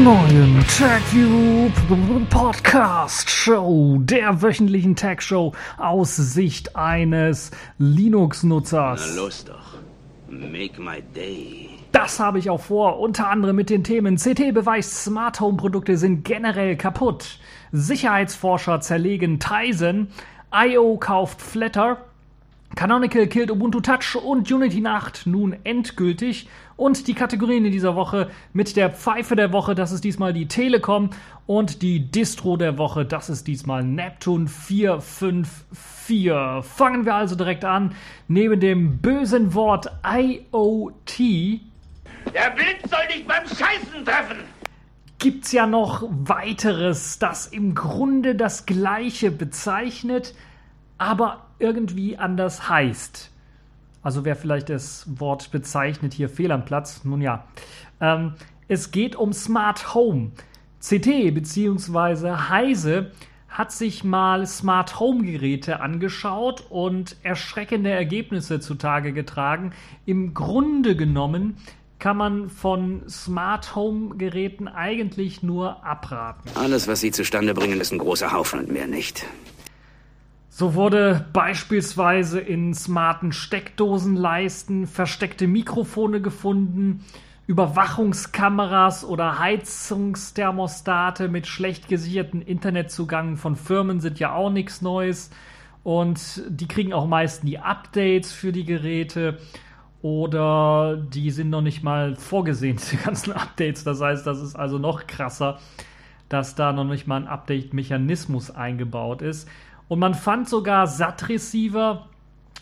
[0.00, 1.70] neuen TagView
[2.30, 9.14] Podcast Show, der wöchentlichen Tag Show aus Sicht eines Linux-Nutzers.
[9.16, 9.78] Na los doch.
[10.28, 11.70] Make my day.
[11.90, 15.96] Das habe ich auch vor, unter anderem mit den Themen CT beweist, Smart Home Produkte
[15.96, 17.40] sind generell kaputt,
[17.72, 20.08] Sicherheitsforscher zerlegen Tizen,
[20.52, 22.07] IO kauft Flatter,
[22.76, 26.48] Canonical killt Ubuntu Touch und Unity Nacht nun endgültig.
[26.76, 30.46] Und die Kategorien in dieser Woche mit der Pfeife der Woche, das ist diesmal die
[30.46, 31.10] Telekom.
[31.46, 36.30] Und die Distro der Woche, das ist diesmal Neptune 454.
[36.62, 37.94] Fangen wir also direkt an.
[38.28, 44.36] Neben dem bösen Wort IoT Der Wind soll dich beim Scheißen treffen.
[45.18, 50.34] gibt's ja noch weiteres, das im Grunde das gleiche bezeichnet,
[50.96, 53.30] aber irgendwie anders heißt.
[54.02, 57.44] Also wer vielleicht das Wort bezeichnet hier fehl am Platz, nun ja.
[58.00, 58.34] Ähm,
[58.68, 60.30] es geht um Smart Home.
[60.80, 62.30] CT bzw.
[62.48, 63.10] Heise
[63.48, 69.72] hat sich mal Smart Home Geräte angeschaut und erschreckende Ergebnisse zutage getragen.
[70.06, 71.56] Im Grunde genommen
[71.98, 76.48] kann man von Smart Home Geräten eigentlich nur abraten.
[76.54, 79.26] Alles, was sie zustande bringen, ist ein großer Haufen und mehr nicht.
[80.58, 87.04] So wurde beispielsweise in smarten Steckdosenleisten versteckte Mikrofone gefunden,
[87.46, 95.30] Überwachungskameras oder Heizungsthermostate mit schlecht gesicherten Internetzugang von Firmen sind ja auch nichts Neues
[95.84, 99.38] und die kriegen auch meist nie Updates für die Geräte
[100.02, 103.84] oder die sind noch nicht mal vorgesehen, die ganzen Updates.
[103.84, 105.60] Das heißt, das ist also noch krasser,
[106.28, 109.48] dass da noch nicht mal ein Update-Mechanismus eingebaut ist.
[109.88, 112.06] Und man fand sogar SAT-Receiver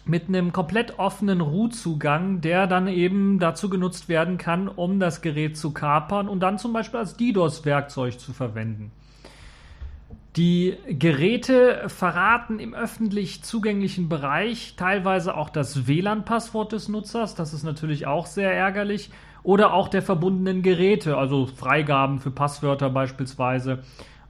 [0.04, 5.56] mit einem komplett offenen Root-Zugang, der dann eben dazu genutzt werden kann, um das Gerät
[5.56, 8.92] zu kapern und dann zum Beispiel als DDoS-Werkzeug zu verwenden.
[10.36, 17.34] Die Geräte verraten im öffentlich zugänglichen Bereich teilweise auch das WLAN-Passwort des Nutzers.
[17.34, 19.10] Das ist natürlich auch sehr ärgerlich.
[19.42, 23.82] Oder auch der verbundenen Geräte, also Freigaben für Passwörter beispielsweise.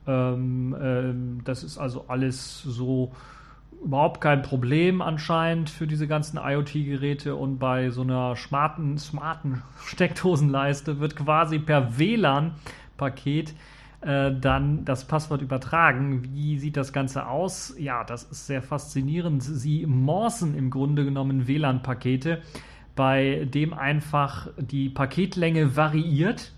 [0.06, 3.12] Ähm, ähm, das ist also alles so
[3.84, 7.36] überhaupt kein Problem anscheinend für diese ganzen IoT-Geräte.
[7.36, 13.54] Und bei so einer smarten, smarten Steckdosenleiste wird quasi per WLAN-Paket
[14.00, 16.22] äh, dann das Passwort übertragen.
[16.22, 17.74] Wie sieht das Ganze aus?
[17.78, 19.42] Ja, das ist sehr faszinierend.
[19.42, 22.42] Sie morsen im Grunde genommen WLAN-Pakete,
[22.94, 26.52] bei dem einfach die Paketlänge variiert,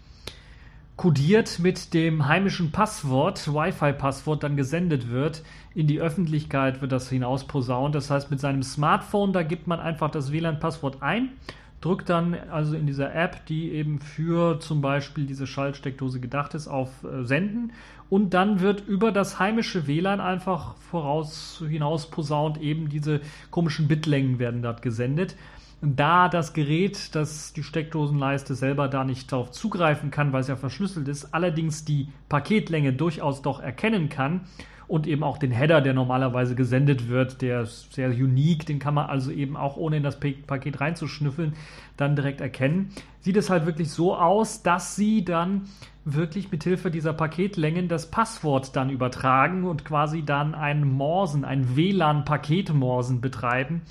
[0.98, 5.42] kodiert mit dem heimischen Passwort, Wi-Fi-Passwort, dann gesendet wird.
[5.75, 7.94] In die Öffentlichkeit wird das hinausposaunt.
[7.94, 11.31] Das heißt, mit seinem Smartphone, da gibt man einfach das WLAN-Passwort ein
[11.81, 16.66] drückt dann also in dieser App, die eben für zum Beispiel diese Schaltsteckdose gedacht ist,
[16.66, 17.72] auf äh, Senden
[18.10, 23.20] und dann wird über das heimische WLAN einfach voraus hinaus posaunt eben diese
[23.50, 25.36] komischen Bitlängen werden dort gesendet.
[25.81, 30.56] Da das Gerät, das die Steckdosenleiste selber da nicht darauf zugreifen kann, weil es ja
[30.56, 34.41] verschlüsselt ist, allerdings die Paketlänge durchaus doch erkennen kann,
[34.89, 38.94] und eben auch den Header, der normalerweise gesendet wird, der ist sehr unique, den kann
[38.94, 41.53] man also eben auch ohne in das Paket reinzuschnüffeln
[41.99, 42.91] dann direkt erkennen.
[43.21, 45.69] Sieht es halt wirklich so aus, dass sie dann
[46.06, 51.77] wirklich mit Hilfe dieser Paketlängen das Passwort dann übertragen und quasi dann ein Morsen, ein
[51.77, 53.83] WLAN-Paketmorsen betreiben.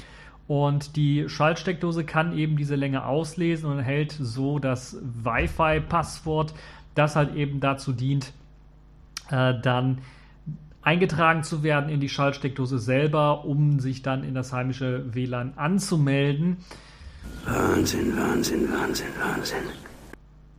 [0.48, 6.54] Und die Schaltsteckdose kann eben diese Länge auslesen und hält so das Wi-Fi-Passwort,
[6.96, 8.32] das halt eben dazu dient,
[9.30, 10.00] äh, dann
[10.82, 16.58] eingetragen zu werden in die Schaltsteckdose selber, um sich dann in das heimische WLAN anzumelden.
[17.46, 19.64] Wahnsinn, Wahnsinn, Wahnsinn, Wahnsinn.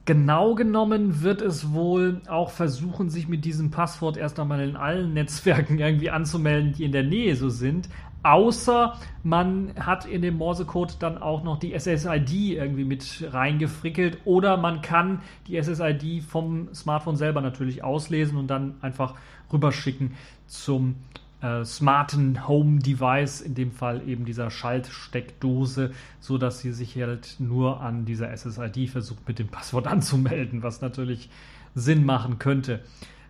[0.04, 5.12] Genau genommen wird es wohl auch versuchen, sich mit diesem Passwort erst einmal in allen
[5.14, 7.88] Netzwerken irgendwie anzumelden, die in der Nähe so sind.
[8.22, 14.56] Außer man hat in dem Morsecode dann auch noch die SSID irgendwie mit reingefrickelt oder
[14.56, 19.14] man kann die SSID vom Smartphone selber natürlich auslesen und dann einfach
[19.52, 20.14] rüberschicken
[20.46, 20.96] zum
[21.40, 27.36] äh, smarten Home Device, in dem Fall eben dieser Schaltsteckdose, so dass sie sich halt
[27.38, 31.30] nur an dieser SSID versucht mit dem Passwort anzumelden, was natürlich
[31.74, 32.80] Sinn machen könnte.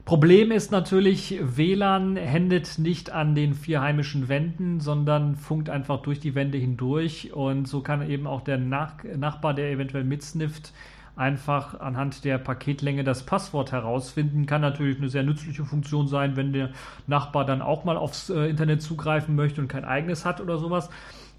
[0.09, 6.19] Problem ist natürlich, WLAN händet nicht an den vier heimischen Wänden, sondern funkt einfach durch
[6.19, 10.73] die Wände hindurch und so kann eben auch der Nach Nachbar, der eventuell mitsnifft,
[11.15, 14.47] einfach anhand der Paketlänge das Passwort herausfinden.
[14.47, 16.71] Kann natürlich eine sehr nützliche Funktion sein, wenn der
[17.07, 20.89] Nachbar dann auch mal aufs äh, Internet zugreifen möchte und kein eigenes hat oder sowas.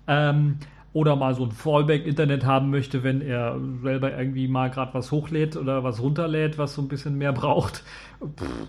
[0.05, 0.59] Ähm,
[0.91, 5.55] oder mal so ein Fallback-Internet haben möchte, wenn er selber irgendwie mal gerade was hochlädt
[5.55, 7.83] oder was runterlädt, was so ein bisschen mehr braucht.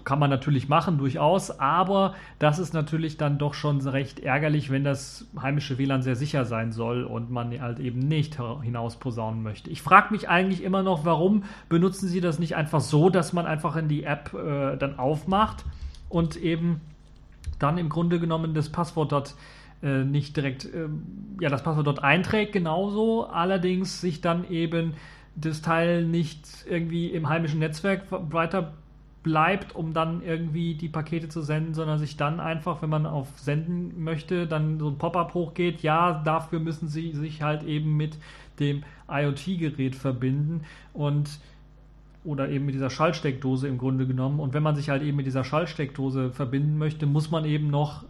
[0.04, 4.84] kann man natürlich machen, durchaus, aber das ist natürlich dann doch schon recht ärgerlich, wenn
[4.84, 9.70] das heimische WLAN sehr sicher sein soll und man halt eben nicht hinaus posaunen möchte.
[9.70, 13.46] Ich frage mich eigentlich immer noch, warum benutzen Sie das nicht einfach so, dass man
[13.46, 15.64] einfach in die App äh, dann aufmacht
[16.10, 16.82] und eben
[17.58, 19.34] dann im Grunde genommen das Passwort dort
[19.82, 20.88] äh, nicht direkt, äh,
[21.40, 24.94] ja, das Passwort dort einträgt, genauso, allerdings sich dann eben
[25.36, 28.74] das Teil nicht irgendwie im heimischen Netzwerk weiter
[29.22, 33.28] bleibt, um dann irgendwie die Pakete zu senden, sondern sich dann einfach, wenn man auf
[33.38, 38.16] Senden möchte, dann so ein Pop-up hochgeht, ja, dafür müssen sie sich halt eben mit
[38.58, 40.62] dem IoT-Gerät verbinden
[40.92, 41.38] und
[42.22, 44.40] oder eben mit dieser Schaltsteckdose im Grunde genommen.
[44.40, 48.04] Und wenn man sich halt eben mit dieser Schaltsteckdose verbinden möchte, muss man eben noch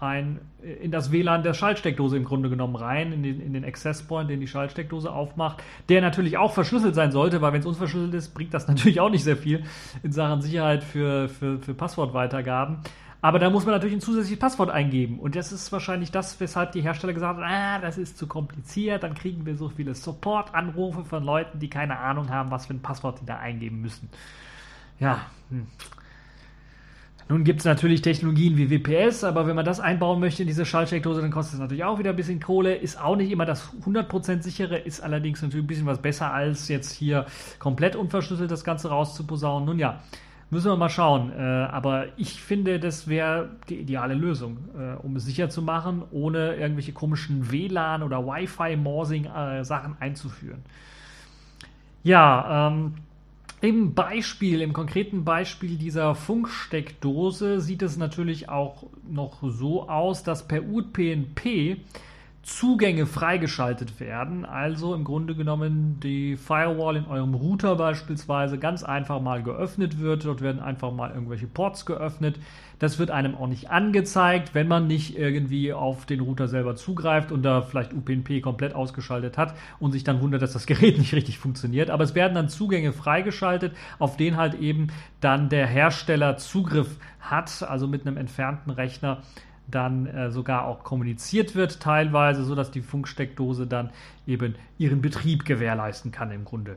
[0.00, 4.02] ein, in das WLAN der Schaltsteckdose im Grunde genommen rein, in den, in den Access
[4.02, 8.14] Point, den die Schaltsteckdose aufmacht, der natürlich auch verschlüsselt sein sollte, weil wenn es unverschlüsselt
[8.14, 9.64] ist, bringt das natürlich auch nicht sehr viel
[10.02, 12.78] in Sachen Sicherheit für, für, für Passwortweitergaben.
[13.20, 15.18] Aber da muss man natürlich ein zusätzliches Passwort eingeben.
[15.18, 19.02] Und das ist wahrscheinlich das, weshalb die Hersteller gesagt haben, ah, das ist zu kompliziert,
[19.02, 22.82] dann kriegen wir so viele Support-Anrufe von Leuten, die keine Ahnung haben, was für ein
[22.82, 24.08] Passwort die da eingeben müssen.
[25.00, 25.66] Ja, hm.
[27.28, 30.64] Nun gibt es natürlich Technologien wie WPS, aber wenn man das einbauen möchte in diese
[30.64, 32.74] Schaltsteckdose, dann kostet es natürlich auch wieder ein bisschen Kohle.
[32.74, 36.68] Ist auch nicht immer das 100% sichere, ist allerdings natürlich ein bisschen was besser, als
[36.68, 37.26] jetzt hier
[37.58, 39.66] komplett unverschlüsselt das Ganze rauszuposaunen.
[39.66, 40.00] Nun ja,
[40.48, 41.30] müssen wir mal schauen.
[41.32, 46.02] Äh, aber ich finde, das wäre die ideale Lösung, äh, um es sicher zu machen,
[46.10, 50.62] ohne irgendwelche komischen WLAN- oder Wi-Fi-Morsing-Sachen äh, einzuführen.
[52.02, 52.94] Ja, ähm,
[53.60, 60.46] im Beispiel, im konkreten Beispiel dieser Funksteckdose sieht es natürlich auch noch so aus, dass
[60.46, 61.78] per UPnP
[62.48, 64.46] Zugänge freigeschaltet werden.
[64.46, 70.24] Also im Grunde genommen die Firewall in eurem Router beispielsweise ganz einfach mal geöffnet wird.
[70.24, 72.40] Dort werden einfach mal irgendwelche Ports geöffnet.
[72.78, 77.32] Das wird einem auch nicht angezeigt, wenn man nicht irgendwie auf den Router selber zugreift
[77.32, 81.12] und da vielleicht UPnP komplett ausgeschaltet hat und sich dann wundert, dass das Gerät nicht
[81.12, 81.90] richtig funktioniert.
[81.90, 84.86] Aber es werden dann Zugänge freigeschaltet, auf denen halt eben
[85.20, 89.18] dann der Hersteller Zugriff hat, also mit einem entfernten Rechner
[89.70, 93.90] dann äh, sogar auch kommuniziert wird, teilweise, sodass die Funksteckdose dann
[94.26, 96.76] eben ihren Betrieb gewährleisten kann im Grunde.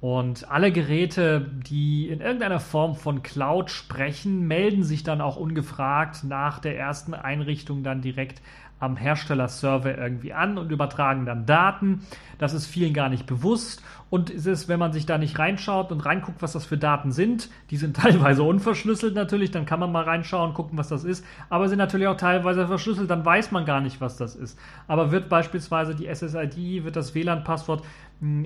[0.00, 6.24] Und alle Geräte, die in irgendeiner Form von Cloud sprechen, melden sich dann auch ungefragt
[6.24, 8.40] nach der ersten Einrichtung dann direkt
[8.78, 12.06] am Herstellerserver irgendwie an und übertragen dann Daten.
[12.38, 13.82] Das ist vielen gar nicht bewusst.
[14.10, 17.12] Und es ist, wenn man sich da nicht reinschaut und reinguckt, was das für Daten
[17.12, 21.24] sind, die sind teilweise unverschlüsselt natürlich, dann kann man mal reinschauen, gucken, was das ist,
[21.48, 24.58] aber sind natürlich auch teilweise verschlüsselt, dann weiß man gar nicht, was das ist.
[24.88, 27.82] Aber wird beispielsweise die SSID, wird das WLAN-Passwort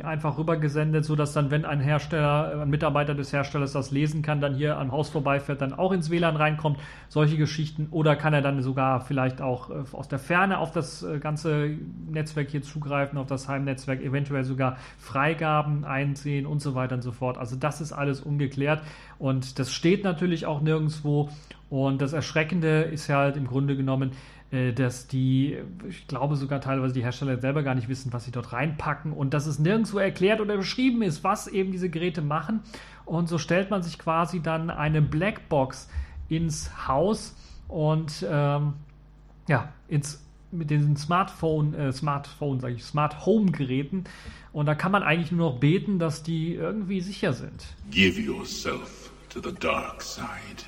[0.05, 4.55] einfach rübergesendet, sodass dann, wenn ein Hersteller, ein Mitarbeiter des Herstellers das lesen kann, dann
[4.55, 6.79] hier am Haus vorbeifährt, dann auch ins WLAN reinkommt,
[7.09, 7.89] solche Geschichten.
[7.91, 11.77] Oder kann er dann sogar vielleicht auch äh, aus der Ferne auf das äh, ganze
[12.09, 14.77] Netzwerk hier zugreifen, auf das Heimnetzwerk, eventuell sogar
[15.55, 17.39] Freigaben einsehen und so weiter und so fort.
[17.39, 18.83] Also das ist alles ungeklärt
[19.19, 21.29] und das steht natürlich auch nirgendwo.
[21.71, 24.13] Und das Erschreckende ist ja halt im Grunde genommen,
[24.51, 25.59] äh, dass die,
[25.89, 29.33] ich glaube sogar teilweise die Hersteller selber gar nicht wissen, was sie dort reinpacken und
[29.33, 32.61] dass es nirgendwo erklärt oder beschrieben ist, was eben diese Geräte machen.
[33.05, 35.89] Und so stellt man sich quasi dann eine Blackbox
[36.29, 37.37] ins Haus
[37.69, 38.75] und ähm,
[39.47, 40.24] ja, ins
[40.55, 44.05] mit den Smartphone, äh, Smartphone, sage ich, Smart Home Geräten.
[44.53, 47.65] Und da kann man eigentlich nur noch beten, dass die irgendwie sicher sind.
[47.91, 50.65] Give yourself to the dark side.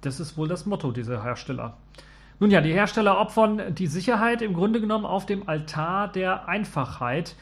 [0.00, 1.76] Das ist wohl das Motto dieser Hersteller.
[2.40, 7.36] Nun ja, die Hersteller opfern die Sicherheit im Grunde genommen auf dem Altar der Einfachheit.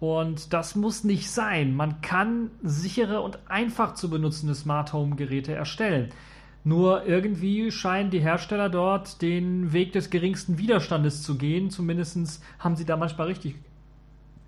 [0.00, 1.74] Und das muss nicht sein.
[1.74, 6.10] Man kann sichere und einfach zu benutzende Smart Home Geräte erstellen.
[6.68, 11.70] Nur irgendwie scheinen die Hersteller dort den Weg des geringsten Widerstandes zu gehen.
[11.70, 13.54] Zumindest haben sie da manchmal richtig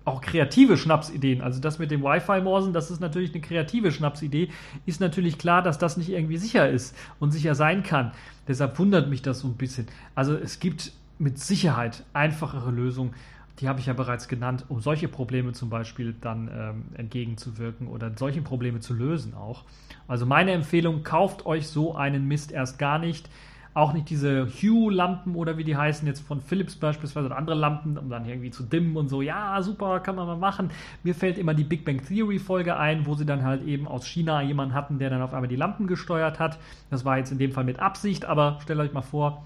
[0.05, 1.41] auch kreative Schnapsideen.
[1.41, 4.49] Also das mit dem Wi-Fi-Morsen, das ist natürlich eine kreative Schnapsidee.
[4.85, 8.11] Ist natürlich klar, dass das nicht irgendwie sicher ist und sicher sein kann.
[8.47, 9.87] Deshalb wundert mich das so ein bisschen.
[10.13, 13.15] Also es gibt mit Sicherheit einfachere Lösungen.
[13.61, 18.11] Die habe ich ja bereits genannt, um solche Probleme zum Beispiel dann ähm, entgegenzuwirken oder
[18.15, 19.63] solche Probleme zu lösen auch.
[20.07, 23.29] Also meine Empfehlung, kauft euch so einen Mist erst gar nicht.
[23.73, 27.97] Auch nicht diese Hue-Lampen oder wie die heißen, jetzt von Philips beispielsweise oder andere Lampen,
[27.97, 29.21] um dann irgendwie zu dimmen und so.
[29.21, 30.71] Ja, super, kann man mal machen.
[31.03, 34.41] Mir fällt immer die Big Bang Theory-Folge ein, wo sie dann halt eben aus China
[34.41, 36.57] jemanden hatten, der dann auf einmal die Lampen gesteuert hat.
[36.89, 39.45] Das war jetzt in dem Fall mit Absicht, aber stellt euch mal vor,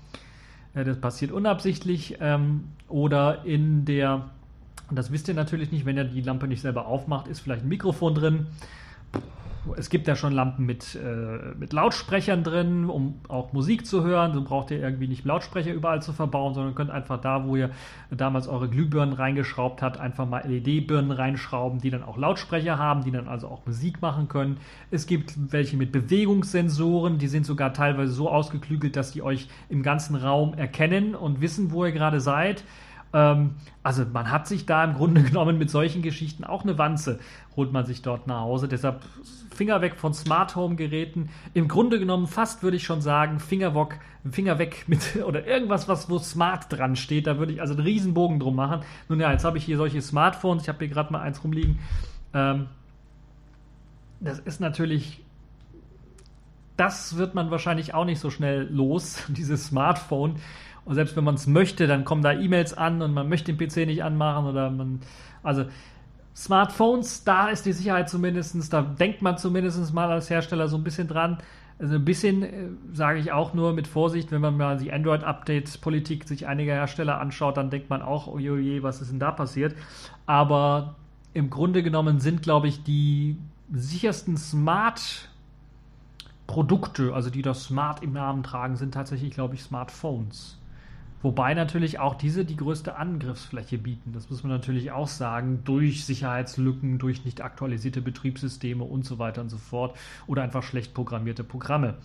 [0.83, 2.17] das passiert unabsichtlich.
[2.19, 4.29] Ähm, oder in der
[4.91, 7.69] das wisst ihr natürlich nicht, wenn ihr die Lampe nicht selber aufmacht, ist vielleicht ein
[7.69, 8.47] Mikrofon drin
[9.77, 14.33] es gibt ja schon Lampen mit, äh, mit Lautsprechern drin, um auch Musik zu hören.
[14.33, 17.71] So braucht ihr irgendwie nicht Lautsprecher überall zu verbauen, sondern könnt einfach da, wo ihr
[18.11, 23.11] damals eure Glühbirnen reingeschraubt habt, einfach mal LED-Birnen reinschrauben, die dann auch Lautsprecher haben, die
[23.11, 24.57] dann also auch Musik machen können.
[24.91, 29.83] Es gibt welche mit Bewegungssensoren, die sind sogar teilweise so ausgeklügelt, dass die euch im
[29.83, 32.63] ganzen Raum erkennen und wissen, wo ihr gerade seid.
[33.15, 37.19] Ähm, also man hat sich da im Grunde genommen mit solchen Geschichten auch eine Wanze,
[37.55, 38.67] holt man sich dort nach Hause.
[38.67, 39.01] Deshalb
[39.55, 41.29] Finger weg von Smart Home Geräten.
[41.53, 45.87] Im Grunde genommen fast würde ich schon sagen, Finger, weg, Finger weg mit oder irgendwas,
[45.87, 47.25] was wo Smart dran steht.
[47.25, 48.81] Da würde ich also einen Riesenbogen drum machen.
[49.07, 50.63] Nun ja, jetzt habe ich hier solche Smartphones.
[50.63, 51.79] Ich habe hier gerade mal eins rumliegen.
[52.33, 52.67] Ähm,
[54.19, 55.21] das ist natürlich
[56.77, 60.35] das wird man wahrscheinlich auch nicht so schnell los, dieses Smartphone.
[60.85, 63.57] Und selbst wenn man es möchte, dann kommen da E-Mails an und man möchte den
[63.57, 65.01] PC nicht anmachen oder man.
[65.43, 65.65] Also
[66.35, 70.83] Smartphones, da ist die Sicherheit zumindest, da denkt man zumindest mal als Hersteller so ein
[70.83, 71.37] bisschen dran.
[71.77, 76.25] Also ein bisschen äh, sage ich auch nur mit Vorsicht, wenn man mal die Android-Update-Politik
[76.25, 79.75] sich einiger Hersteller anschaut, dann denkt man auch, oje, was ist denn da passiert?
[80.25, 80.95] Aber
[81.33, 83.37] im Grunde genommen sind, glaube ich, die
[83.73, 90.57] sichersten Smart-Produkte, also die das Smart im Namen tragen, sind tatsächlich, glaube ich, Smartphones.
[91.21, 94.13] Wobei natürlich auch diese die größte Angriffsfläche bieten.
[94.13, 99.41] Das muss man natürlich auch sagen, durch Sicherheitslücken, durch nicht aktualisierte Betriebssysteme und so weiter
[99.41, 99.97] und so fort.
[100.27, 101.95] Oder einfach schlecht programmierte Programme.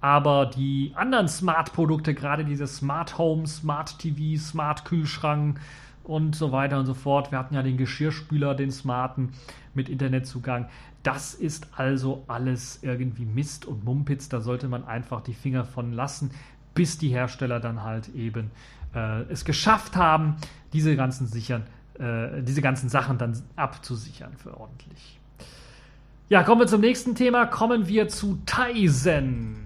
[0.00, 5.60] Aber die anderen Smart-Produkte, gerade diese Smart Home, Smart TV, Smart Kühlschrank
[6.04, 9.32] und so weiter und so fort, wir hatten ja den Geschirrspüler, den smarten
[9.74, 10.68] mit Internetzugang,
[11.02, 15.92] das ist also alles irgendwie Mist und Mumpitz, da sollte man einfach die Finger von
[15.92, 16.30] lassen
[16.74, 18.50] bis die Hersteller dann halt eben
[18.94, 20.36] äh, es geschafft haben,
[20.72, 21.64] diese ganzen sichern,
[21.98, 25.18] äh, diese ganzen Sachen dann abzusichern für ordentlich.
[26.28, 27.46] Ja, kommen wir zum nächsten Thema.
[27.46, 29.56] Kommen wir zu Tizen.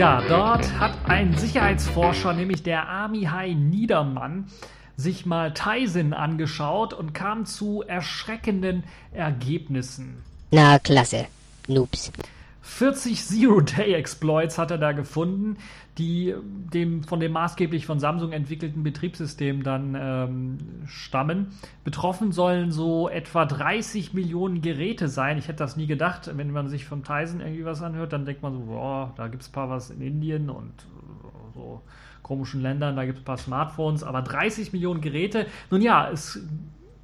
[0.00, 4.46] Ja, dort hat ein Sicherheitsforscher, nämlich der Armihai Niedermann,
[5.00, 10.22] sich mal Tyson angeschaut und kam zu erschreckenden Ergebnissen.
[10.50, 11.26] Na, klasse.
[11.66, 12.12] Noobs.
[12.62, 15.56] 40 Zero-Day-Exploits hat er da gefunden,
[15.98, 21.48] die dem von dem maßgeblich von Samsung entwickelten Betriebssystem dann ähm, stammen.
[21.84, 25.36] Betroffen sollen so etwa 30 Millionen Geräte sein.
[25.38, 26.30] Ich hätte das nie gedacht.
[26.32, 29.42] Wenn man sich von Tyson irgendwie was anhört, dann denkt man so, boah, da gibt
[29.42, 30.72] es ein paar was in Indien und
[31.54, 31.82] so
[32.30, 35.46] komischen Ländern, da gibt es ein paar Smartphones, aber 30 Millionen Geräte.
[35.68, 36.40] Nun ja, es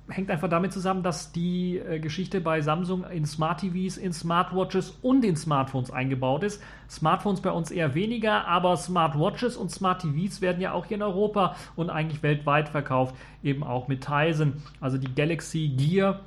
[0.08, 4.96] hängt einfach damit zusammen, dass die äh, Geschichte bei Samsung in Smart TVs, in Smartwatches
[5.02, 6.62] und in Smartphones eingebaut ist.
[6.88, 11.02] Smartphones bei uns eher weniger, aber Smartwatches und Smart TVs werden ja auch hier in
[11.02, 14.62] Europa und eigentlich weltweit verkauft, eben auch mit Tizen.
[14.80, 16.20] Also die Galaxy Gear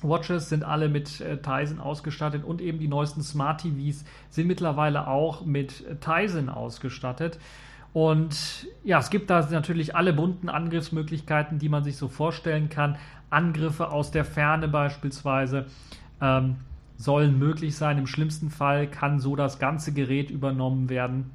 [0.00, 5.08] Watches sind alle mit äh, Tizen ausgestattet und eben die neuesten Smart TVs sind mittlerweile
[5.08, 7.38] auch mit Tizen ausgestattet.
[7.92, 12.96] Und ja, es gibt da natürlich alle bunten Angriffsmöglichkeiten, die man sich so vorstellen kann.
[13.30, 15.66] Angriffe aus der Ferne beispielsweise
[16.20, 16.56] ähm,
[16.96, 17.98] sollen möglich sein.
[17.98, 21.30] Im schlimmsten Fall kann so das ganze Gerät übernommen werden.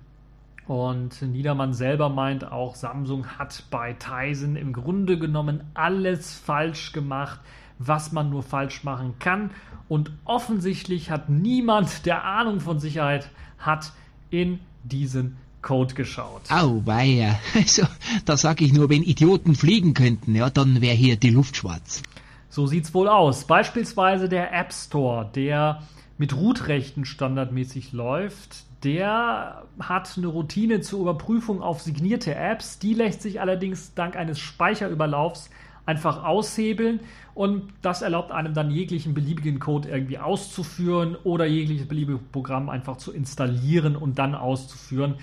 [0.68, 7.40] Und Niedermann selber meint auch, Samsung hat bei Tizen im Grunde genommen alles falsch gemacht,
[7.78, 9.52] was man nur falsch machen kann.
[9.88, 13.92] Und offensichtlich hat niemand, der Ahnung von Sicherheit hat,
[14.32, 16.44] in diesen Code geschaut.
[16.50, 17.40] Au, weia.
[17.56, 17.84] Also,
[18.24, 22.04] da sag ich nur, wenn Idioten fliegen könnten, ja, dann wäre hier die Luft schwarz.
[22.50, 23.46] So sieht's wohl aus.
[23.46, 25.82] Beispielsweise der App Store, der
[26.18, 32.78] mit Root-Rechten standardmäßig läuft, der hat eine Routine zur Überprüfung auf signierte Apps.
[32.78, 35.50] Die lässt sich allerdings dank eines Speicherüberlaufs
[35.88, 37.00] einfach aushebeln
[37.34, 42.98] und das erlaubt einem dann jeglichen beliebigen Code irgendwie auszuführen oder jegliches beliebige Programm einfach
[42.98, 45.16] zu installieren und dann auszuführen.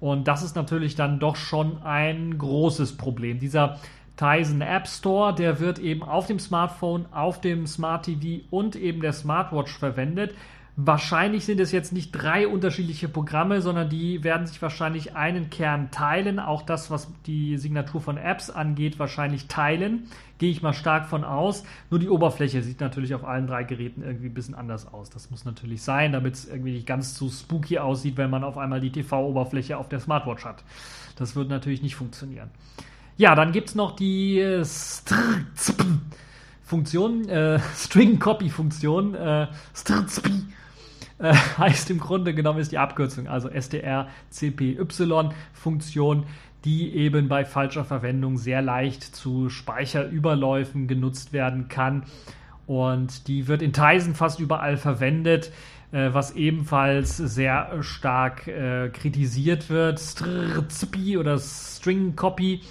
[0.00, 3.38] Und das ist natürlich dann doch schon ein großes Problem.
[3.38, 3.78] Dieser
[4.16, 9.00] Tizen App Store, der wird eben auf dem Smartphone, auf dem Smart TV und eben
[9.00, 10.34] der Smartwatch verwendet.
[10.76, 15.92] Wahrscheinlich sind es jetzt nicht drei unterschiedliche Programme, sondern die werden sich wahrscheinlich einen Kern
[15.92, 16.40] teilen.
[16.40, 20.08] Auch das, was die Signatur von Apps angeht, wahrscheinlich teilen.
[20.38, 21.62] Gehe ich mal stark von aus.
[21.90, 25.10] Nur die Oberfläche sieht natürlich auf allen drei Geräten irgendwie ein bisschen anders aus.
[25.10, 28.58] Das muss natürlich sein, damit es irgendwie nicht ganz zu spooky aussieht, wenn man auf
[28.58, 30.64] einmal die TV-Oberfläche auf der Smartwatch hat.
[31.14, 32.50] Das wird natürlich nicht funktionieren.
[33.16, 34.64] Ja, dann gibt es noch die äh,
[36.64, 39.46] Funktion, äh, String Copy Funktion, äh,
[41.18, 46.24] äh, heißt im Grunde genommen ist die Abkürzung, also STR-CPY-Funktion,
[46.64, 52.04] die eben bei falscher Verwendung sehr leicht zu Speicherüberläufen genutzt werden kann.
[52.66, 55.52] Und die wird in Tizen fast überall verwendet,
[55.92, 60.00] äh, was ebenfalls sehr stark äh, kritisiert wird.
[60.00, 62.62] Strcpy oder String Copy.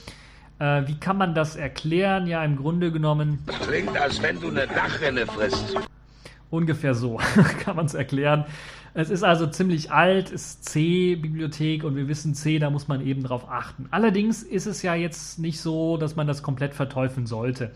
[0.60, 2.26] Wie kann man das erklären?
[2.26, 3.40] Ja, im Grunde genommen.
[3.66, 5.76] Klingt, als wenn du eine Dachrinne frisst.
[6.54, 7.20] Ungefähr so
[7.62, 8.46] kann man es erklären.
[8.94, 13.24] Es ist also ziemlich alt, ist C-Bibliothek und wir wissen C, da muss man eben
[13.24, 13.88] drauf achten.
[13.90, 17.72] Allerdings ist es ja jetzt nicht so, dass man das komplett verteufeln sollte.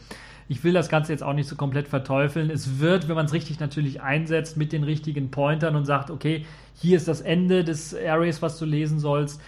[0.47, 2.51] Ich will das Ganze jetzt auch nicht so komplett verteufeln.
[2.51, 6.45] Es wird, wenn man es richtig natürlich einsetzt, mit den richtigen Pointern und sagt, okay,
[6.75, 9.41] hier ist das Ende des Arrays, was du lesen sollst,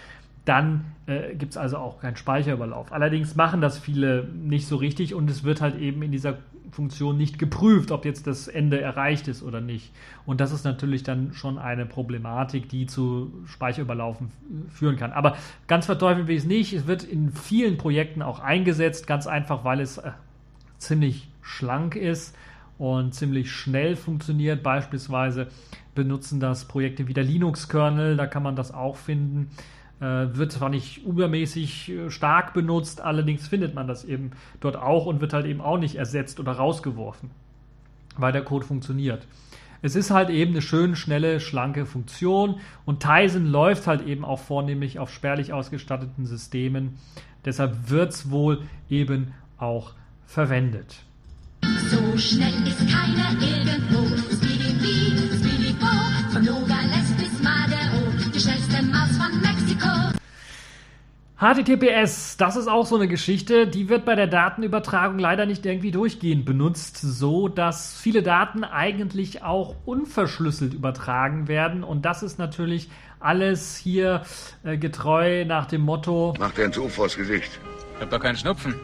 [0.44, 2.90] dann äh, gibt es also auch keinen Speicherüberlauf.
[2.92, 6.38] Allerdings machen das viele nicht so richtig und es wird halt eben in dieser
[6.70, 9.92] Funktion nicht geprüft, ob jetzt das Ende erreicht ist oder nicht.
[10.26, 14.30] Und das ist natürlich dann schon eine Problematik, die zu Speicherüberlaufen
[14.70, 15.12] führen kann.
[15.12, 15.36] Aber
[15.66, 16.72] ganz verteufeln will ich es nicht.
[16.72, 20.12] Es wird in vielen Projekten auch eingesetzt, ganz einfach, weil es äh,
[20.78, 22.36] ziemlich schlank ist
[22.78, 24.62] und ziemlich schnell funktioniert.
[24.62, 25.48] Beispielsweise
[25.94, 29.50] benutzen das Projekte wie der Linux-Kernel, da kann man das auch finden.
[30.00, 34.30] Äh, wird zwar nicht übermäßig äh, stark benutzt, allerdings findet man das eben
[34.60, 37.30] dort auch und wird halt eben auch nicht ersetzt oder rausgeworfen,
[38.16, 39.26] weil der Code funktioniert.
[39.82, 44.38] Es ist halt eben eine schön schnelle, schlanke Funktion und Tizen läuft halt eben auch
[44.38, 46.96] vornehmlich auf spärlich ausgestatteten Systemen.
[47.44, 49.92] Deshalb wird es wohl eben auch
[50.26, 51.02] verwendet.
[51.62, 54.49] So schnell ist keiner irgendwo.
[61.40, 65.90] HTTPS, das ist auch so eine Geschichte, die wird bei der Datenübertragung leider nicht irgendwie
[65.90, 72.90] durchgehend benutzt, so dass viele Daten eigentlich auch unverschlüsselt übertragen werden und das ist natürlich
[73.20, 74.22] alles hier
[74.64, 77.58] äh, getreu nach dem Motto Mach dir ein Tuch vors Gesicht.
[77.94, 78.74] Ich hab doch keinen Schnupfen.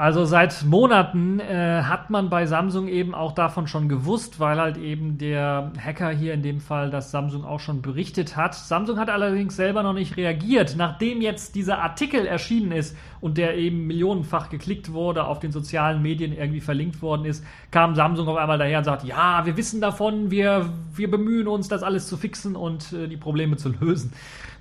[0.00, 4.78] Also seit Monaten äh, hat man bei Samsung eben auch davon schon gewusst, weil halt
[4.78, 8.54] eben der Hacker hier in dem Fall das Samsung auch schon berichtet hat.
[8.54, 10.74] Samsung hat allerdings selber noch nicht reagiert.
[10.78, 16.00] Nachdem jetzt dieser Artikel erschienen ist und der eben millionenfach geklickt wurde, auf den sozialen
[16.00, 19.82] Medien irgendwie verlinkt worden ist, kam Samsung auf einmal daher und sagt, ja, wir wissen
[19.82, 24.14] davon, wir, wir bemühen uns, das alles zu fixen und äh, die Probleme zu lösen.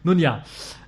[0.03, 0.43] Nun ja,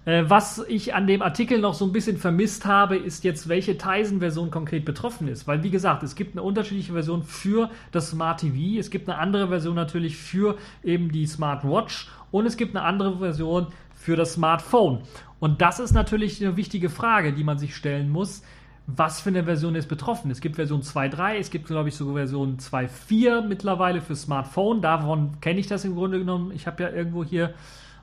[0.06, 3.78] äh, was ich an dem Artikel noch so ein bisschen vermisst habe, ist jetzt, welche
[3.78, 5.48] Tizen-Version konkret betroffen ist.
[5.48, 9.20] Weil, wie gesagt, es gibt eine unterschiedliche Version für das Smart TV, es gibt eine
[9.20, 14.34] andere Version natürlich für eben die Smartwatch und es gibt eine andere Version für das
[14.34, 15.04] Smartphone.
[15.40, 18.42] Und das ist natürlich eine wichtige Frage, die man sich stellen muss.
[18.88, 20.32] Was für eine Version ist betroffen?
[20.32, 24.82] Es gibt Version 2.3, es gibt, glaube ich, sogar Version 2.4 mittlerweile für Smartphone.
[24.82, 26.52] Davon kenne ich das im Grunde genommen.
[26.52, 27.54] Ich habe ja irgendwo hier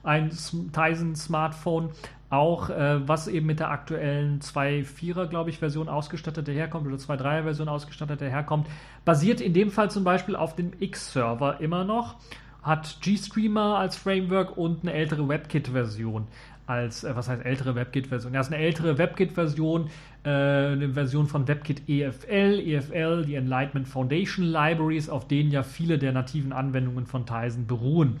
[0.03, 1.89] ein Tizen Smartphone
[2.29, 7.43] auch, äh, was eben mit der aktuellen 2.4er, glaube ich, Version ausgestattet daherkommt oder 2.3er
[7.43, 8.67] Version ausgestattet daherkommt,
[9.03, 12.17] basiert in dem Fall zum Beispiel auf dem X-Server immer noch,
[12.61, 16.27] hat GStreamer als Framework und eine ältere WebKit-Version
[16.67, 18.33] als, äh, was heißt ältere WebKit-Version?
[18.33, 19.89] Ja, ist eine ältere WebKit-Version,
[20.23, 25.97] äh, eine Version von WebKit EFL, EFL, die Enlightenment Foundation Libraries, auf denen ja viele
[25.97, 28.17] der nativen Anwendungen von Tizen beruhen.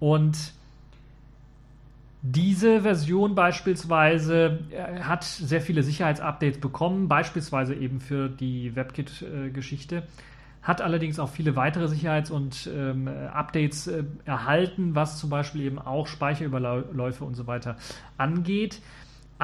[0.00, 0.54] Und
[2.26, 10.04] diese Version beispielsweise äh, hat sehr viele Sicherheitsupdates bekommen, beispielsweise eben für die WebKit-Geschichte,
[10.62, 15.78] hat allerdings auch viele weitere Sicherheits- und ähm, Updates äh, erhalten, was zum Beispiel eben
[15.78, 17.76] auch Speicherüberläufe und so weiter
[18.16, 18.80] angeht.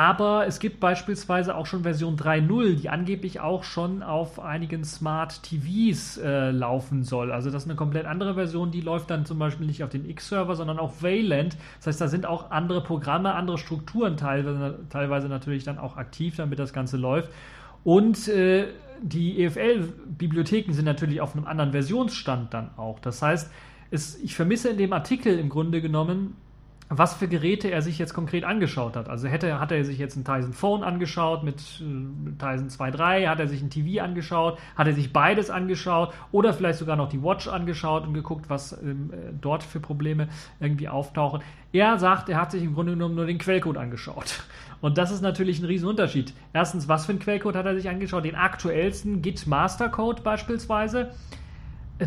[0.01, 5.43] Aber es gibt beispielsweise auch schon Version 3.0, die angeblich auch schon auf einigen Smart
[5.43, 7.31] TVs äh, laufen soll.
[7.31, 10.09] Also das ist eine komplett andere Version, die läuft dann zum Beispiel nicht auf den
[10.09, 11.59] X-Server, sondern auf Wayland.
[11.77, 16.35] Das heißt, da sind auch andere Programme, andere Strukturen teilweise, teilweise natürlich dann auch aktiv,
[16.35, 17.29] damit das Ganze läuft.
[17.85, 18.69] Und äh,
[19.03, 23.01] die EFL-Bibliotheken sind natürlich auf einem anderen Versionsstand dann auch.
[23.01, 23.51] Das heißt,
[23.91, 26.37] es, ich vermisse in dem Artikel im Grunde genommen
[26.93, 29.09] was für Geräte er sich jetzt konkret angeschaut hat.
[29.09, 33.39] Also hätte, hat er sich jetzt ein Tizen Phone angeschaut mit äh, Tizen 2.3, hat
[33.39, 37.23] er sich ein TV angeschaut, hat er sich beides angeschaut oder vielleicht sogar noch die
[37.23, 41.43] Watch angeschaut und geguckt, was ähm, äh, dort für Probleme irgendwie auftauchen.
[41.73, 44.43] Er sagt, er hat sich im Grunde genommen nur den Quellcode angeschaut.
[44.81, 46.33] Und das ist natürlich ein Riesenunterschied.
[46.53, 48.25] Erstens, was für einen Quellcode hat er sich angeschaut?
[48.25, 51.11] Den aktuellsten Git Master Code beispielsweise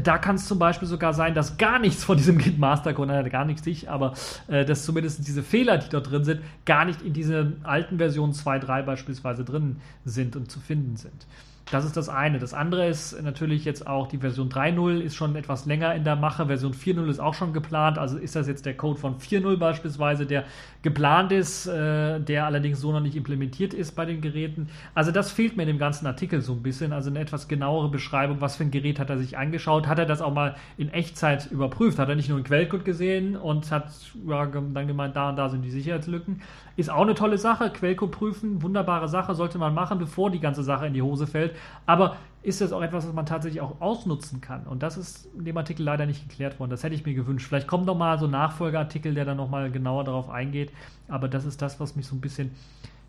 [0.02, 3.10] da kann es zum Beispiel sogar sein, dass gar nichts von diesem Git Master Code,
[3.10, 4.14] naja, gar nichts nicht, aber
[4.48, 8.32] äh, dass zumindest diese Fehler, die dort drin sind, gar nicht in dieser alten Version
[8.32, 11.26] 2.3 beispielsweise drin sind und zu finden sind.
[11.72, 12.40] Das ist das eine.
[12.40, 16.16] Das andere ist natürlich jetzt auch die Version 3.0 ist schon etwas länger in der
[16.16, 16.46] Mache.
[16.46, 17.98] Version 4.0 ist auch schon geplant.
[17.98, 20.44] Also ist das jetzt der Code von 4.0 beispielsweise, der
[20.82, 24.68] geplant ist, äh, der allerdings so noch nicht implementiert ist bei den Geräten.
[24.94, 26.92] Also das fehlt mir in dem ganzen Artikel so ein bisschen.
[26.92, 29.88] Also eine etwas genauere Beschreibung, was für ein Gerät hat er sich angeschaut.
[29.88, 31.98] Hat er das auch mal in Echtzeit überprüft?
[31.98, 33.90] Hat er nicht nur einen Quellcode gesehen und hat
[34.28, 36.42] ja, dann gemeint, da und da sind die Sicherheitslücken?
[36.76, 37.70] Ist auch eine tolle Sache.
[37.70, 41.56] Quellcode prüfen, wunderbare Sache, sollte man machen, bevor die ganze Sache in die Hose fällt.
[41.86, 44.64] Aber ist das auch etwas, was man tatsächlich auch ausnutzen kann?
[44.64, 46.72] Und das ist in dem Artikel leider nicht geklärt worden.
[46.72, 47.48] Das hätte ich mir gewünscht.
[47.48, 50.72] Vielleicht kommt noch mal so ein Nachfolgeartikel, der dann noch mal genauer darauf eingeht.
[51.08, 52.52] Aber das ist das, was mich so ein bisschen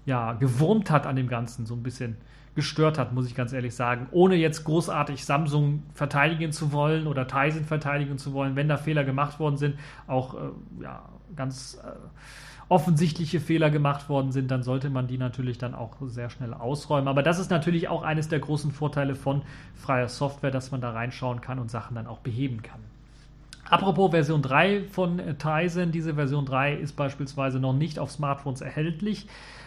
[0.06, 2.16] ja, gewurmt hat an dem Ganzen, so ein bisschen
[2.54, 4.06] gestört hat, muss ich ganz ehrlich sagen.
[4.12, 9.04] Ohne jetzt großartig Samsung verteidigen zu wollen oder Tizen verteidigen zu wollen, wenn da Fehler
[9.04, 10.38] gemacht worden sind, auch äh,
[10.82, 11.02] ja,
[11.34, 11.88] ganz äh,
[12.68, 17.08] offensichtliche Fehler gemacht worden sind, dann sollte man die natürlich dann auch sehr schnell ausräumen.
[17.08, 19.42] Aber das ist natürlich auch eines der großen Vorteile von
[19.74, 22.80] freier Software, dass man da reinschauen kann und Sachen dann auch beheben kann.
[23.68, 28.60] Apropos Version 3 von äh, Tizen, diese Version 3 ist beispielsweise noch nicht auf Smartphones
[28.60, 29.26] erhältlich.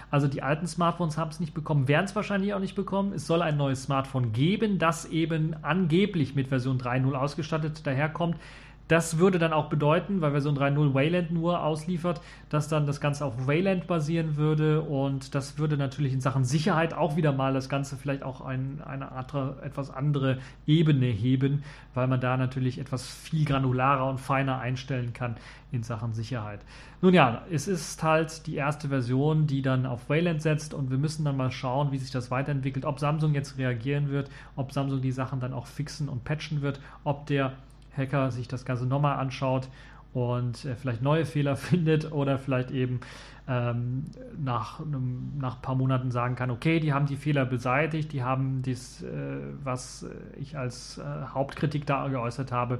[0.09, 3.11] Also die alten Smartphones haben es nicht bekommen, werden es wahrscheinlich auch nicht bekommen.
[3.13, 8.37] Es soll ein neues Smartphone geben, das eben angeblich mit Version 3.0 ausgestattet daherkommt.
[8.87, 13.25] Das würde dann auch bedeuten, weil Version 3.0 Wayland nur ausliefert, dass dann das Ganze
[13.25, 17.67] auf Wayland basieren würde und das würde natürlich in Sachen Sicherheit auch wieder mal das
[17.67, 23.05] Ganze vielleicht auch ein, eine andere, etwas andere Ebene heben, weil man da natürlich etwas
[23.05, 25.35] viel granularer und feiner einstellen kann
[25.71, 26.61] in Sachen Sicherheit.
[27.01, 30.97] Nun ja, es ist halt die erste Version, die dann auf Wayland setzt und wir
[30.97, 35.01] müssen dann mal schauen, wie sich das weiterentwickelt, ob Samsung jetzt reagieren wird, ob Samsung
[35.01, 37.51] die Sachen dann auch fixen und patchen wird, ob der
[37.97, 39.69] Hacker sich das Ganze nochmal anschaut
[40.13, 42.99] und äh, vielleicht neue Fehler findet oder vielleicht eben
[43.47, 44.05] ähm,
[44.37, 48.23] nach, einem, nach ein paar Monaten sagen kann, okay, die haben die Fehler beseitigt, die
[48.23, 50.05] haben dies, äh, was
[50.37, 52.79] ich als äh, Hauptkritik da geäußert habe,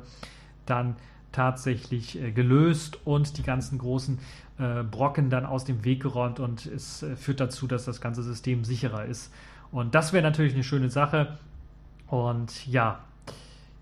[0.66, 0.96] dann
[1.32, 4.20] tatsächlich äh, gelöst und die ganzen großen
[4.60, 8.24] äh, Brocken dann aus dem Weg geräumt und es äh, führt dazu, dass das ganze
[8.24, 9.32] System sicherer ist.
[9.72, 11.38] Und das wäre natürlich eine schöne Sache.
[12.08, 13.00] Und ja,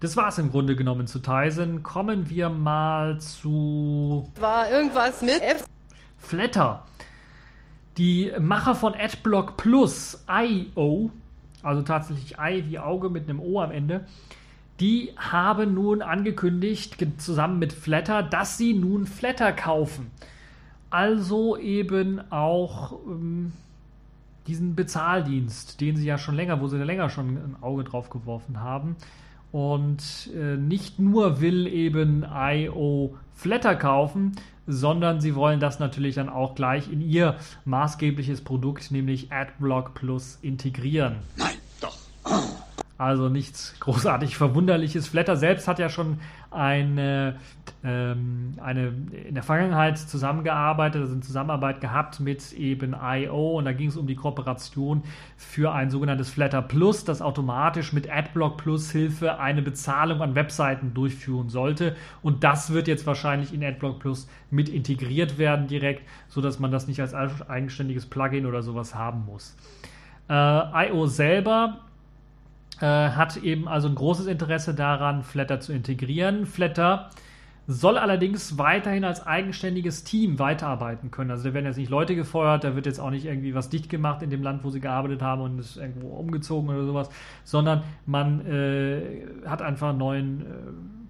[0.06, 1.82] das war es im Grunde genommen zu Tyson.
[1.82, 4.32] Kommen wir mal zu.
[4.40, 5.66] War irgendwas mit F.
[6.20, 6.86] Flatter.
[7.98, 11.10] Die Macher von Adblock Plus, IO,
[11.64, 14.06] also tatsächlich I wie Auge mit einem O am Ende,
[14.80, 20.12] die haben nun angekündigt, zusammen mit Flatter, dass sie nun Flatter kaufen.
[20.92, 23.54] Also eben auch ähm,
[24.46, 28.12] diesen Bezahldienst, den sie ja schon länger, wo sie ja länger schon ein Auge drauf
[28.12, 28.98] geworfen haben.
[29.56, 34.34] Und äh, nicht nur will eben IO Flatter kaufen,
[34.68, 40.40] sondern sie wollen das natürlich dann auch gleich in ihr maßgebliches Produkt, nämlich AdBlock Plus,
[40.42, 41.20] integrieren.
[41.38, 41.98] Nein, doch.
[42.98, 45.08] Also nichts großartig Verwunderliches.
[45.08, 47.36] Flatter selbst hat ja schon eine,
[47.84, 48.94] ähm, eine
[49.28, 53.98] in der Vergangenheit zusammengearbeitet, also eine Zusammenarbeit gehabt mit eben IO und da ging es
[53.98, 55.04] um die Kooperation
[55.36, 60.94] für ein sogenanntes Flatter Plus, das automatisch mit Adblock Plus Hilfe eine Bezahlung an Webseiten
[60.94, 66.60] durchführen sollte und das wird jetzt wahrscheinlich in Adblock Plus mit integriert werden direkt, sodass
[66.60, 69.58] man das nicht als eigenständiges Plugin oder sowas haben muss.
[70.30, 71.82] Äh, IO selber
[72.82, 76.46] hat eben also ein großes Interesse daran, Flatter zu integrieren.
[76.46, 77.10] Flatter
[77.68, 81.32] soll allerdings weiterhin als eigenständiges Team weiterarbeiten können.
[81.32, 83.90] Also da werden jetzt nicht Leute gefeuert, da wird jetzt auch nicht irgendwie was dicht
[83.90, 87.10] gemacht in dem Land, wo sie gearbeitet haben und ist irgendwo umgezogen oder sowas,
[87.44, 90.46] sondern man äh, hat einfach einen neuen äh,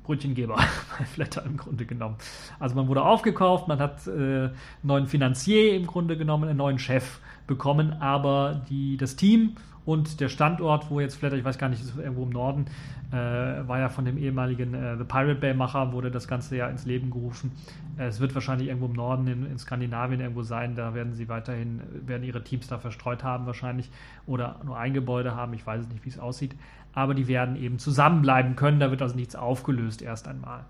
[0.03, 0.55] Brötchengeber
[0.97, 2.15] bei Flatter im Grunde genommen.
[2.59, 4.51] Also man wurde aufgekauft, man hat äh, einen
[4.83, 10.29] neuen Finanzier im Grunde genommen, einen neuen Chef bekommen, aber die, das Team und der
[10.29, 12.65] Standort, wo jetzt Flatter, ich weiß gar nicht, ist irgendwo im Norden,
[13.11, 16.85] äh, war ja von dem ehemaligen äh, The Pirate Bay-Macher, wurde das Ganze ja ins
[16.85, 17.51] Leben gerufen.
[17.97, 20.75] Äh, es wird wahrscheinlich irgendwo im Norden in, in, Skandinavien irgendwo sein.
[20.75, 23.91] Da werden sie weiterhin, werden ihre Teams da verstreut haben wahrscheinlich
[24.25, 25.53] oder nur ein Gebäude haben.
[25.53, 26.55] Ich weiß nicht, wie es aussieht.
[26.93, 28.79] Aber die werden eben zusammenbleiben können.
[28.79, 30.65] Da wird also nichts aufgelöst erst einmal.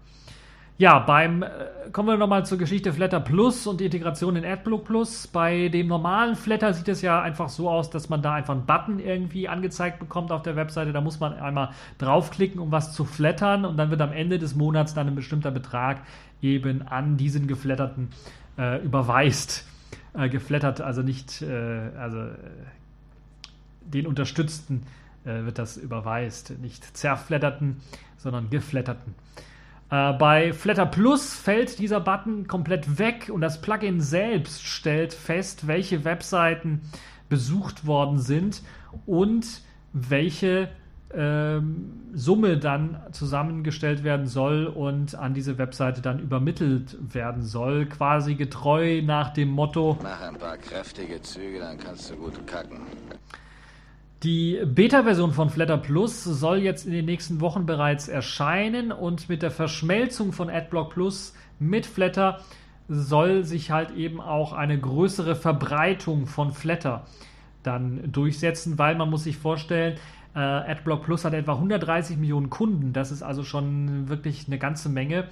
[0.78, 1.50] Ja, beim äh,
[1.94, 5.28] kommen wir nochmal zur Geschichte Flatter Plus und die Integration in AdBlock Plus.
[5.28, 8.66] Bei dem normalen Flatter sieht es ja einfach so aus, dass man da einfach einen
[8.66, 10.92] Button irgendwie angezeigt bekommt auf der Webseite.
[10.92, 14.54] Da muss man einmal draufklicken, um was zu flattern und dann wird am Ende des
[14.56, 16.02] Monats dann ein bestimmter Betrag
[16.42, 18.10] eben an diesen geflatterten
[18.58, 19.66] äh, überweist.
[20.14, 22.36] Äh, geflattert, also nicht, äh, also äh,
[23.82, 24.84] den unterstützten
[25.24, 26.52] wird das überweist.
[26.60, 27.78] Nicht zerflatterten,
[28.18, 29.16] sondern geflatterten.
[29.92, 35.68] Äh, bei Flatter Plus fällt dieser Button komplett weg und das Plugin selbst stellt fest,
[35.68, 36.82] welche Webseiten
[37.30, 38.62] besucht worden sind
[39.06, 39.62] und
[39.94, 40.70] welche
[41.14, 48.36] ähm, Summe dann zusammengestellt werden soll und an diese Webseite dann übermittelt werden soll, quasi
[48.36, 52.80] getreu nach dem Motto, Mach ein paar kräftige Züge, dann kannst du gut kacken.
[54.26, 59.44] Die Beta-Version von Flatter Plus soll jetzt in den nächsten Wochen bereits erscheinen und mit
[59.44, 62.40] der Verschmelzung von AdBlock Plus mit Flatter
[62.88, 67.06] soll sich halt eben auch eine größere Verbreitung von Flatter
[67.62, 70.00] dann durchsetzen, weil man muss sich vorstellen,
[70.34, 72.94] äh, AdBlock Plus hat etwa 130 Millionen Kunden.
[72.94, 75.26] Das ist also schon wirklich eine ganze Menge.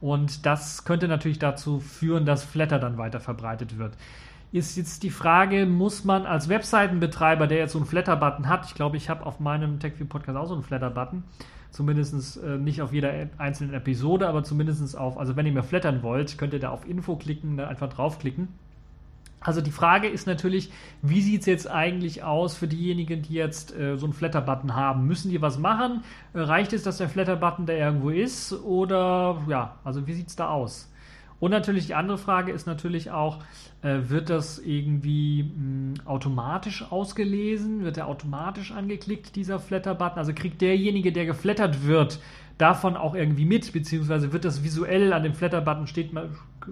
[0.00, 3.92] Und das könnte natürlich dazu führen, dass Flatter dann weiter verbreitet wird.
[4.52, 8.74] Ist jetzt die Frage, muss man als Webseitenbetreiber, der jetzt so einen Flatter-Button hat, ich
[8.74, 11.24] glaube, ich habe auf meinem TechView-Podcast auch so einen Flatter-Button,
[11.70, 16.02] zumindest äh, nicht auf jeder einzelnen Episode, aber zumindest auf, also wenn ihr mir flattern
[16.02, 18.48] wollt, könnt ihr da auf Info klicken, da einfach draufklicken.
[19.40, 23.74] Also die Frage ist natürlich, wie sieht es jetzt eigentlich aus für diejenigen, die jetzt
[23.74, 25.06] äh, so einen Flatter-Button haben?
[25.06, 26.04] Müssen die was machen?
[26.34, 28.52] Äh, reicht es, dass der Flatter-Button da irgendwo ist?
[28.52, 30.91] Oder ja, also wie sieht es da aus?
[31.42, 33.40] Und natürlich die andere Frage ist natürlich auch,
[33.82, 37.82] äh, wird das irgendwie mh, automatisch ausgelesen?
[37.82, 40.18] Wird er automatisch angeklickt, dieser Flatter-Button?
[40.18, 42.20] Also kriegt derjenige, der geflattert wird,
[42.58, 46.12] davon auch irgendwie mit, beziehungsweise wird das visuell an dem Flatter-Button steht,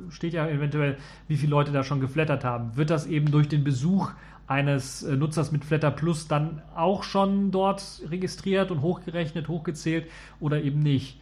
[0.09, 2.76] steht ja eventuell, wie viele Leute da schon geflattert haben.
[2.76, 4.12] Wird das eben durch den Besuch
[4.46, 10.06] eines äh, Nutzers mit Flatter Plus dann auch schon dort registriert und hochgerechnet, hochgezählt
[10.38, 11.18] oder eben nicht?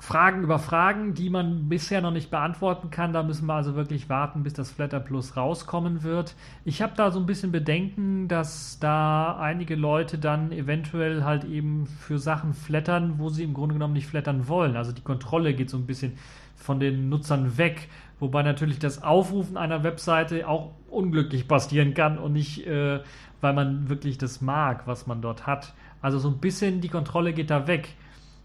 [0.00, 3.12] Fragen über Fragen, die man bisher noch nicht beantworten kann.
[3.12, 6.36] Da müssen wir also wirklich warten, bis das Flatter Plus rauskommen wird.
[6.64, 11.86] Ich habe da so ein bisschen Bedenken, dass da einige Leute dann eventuell halt eben
[11.86, 14.76] für Sachen flattern, wo sie im Grunde genommen nicht flattern wollen.
[14.76, 16.12] Also die Kontrolle geht so ein bisschen
[16.54, 17.88] von den Nutzern weg.
[18.20, 23.00] Wobei natürlich das Aufrufen einer Webseite auch unglücklich passieren kann und nicht, äh,
[23.40, 25.74] weil man wirklich das mag, was man dort hat.
[26.00, 27.96] Also so ein bisschen die Kontrolle geht da weg.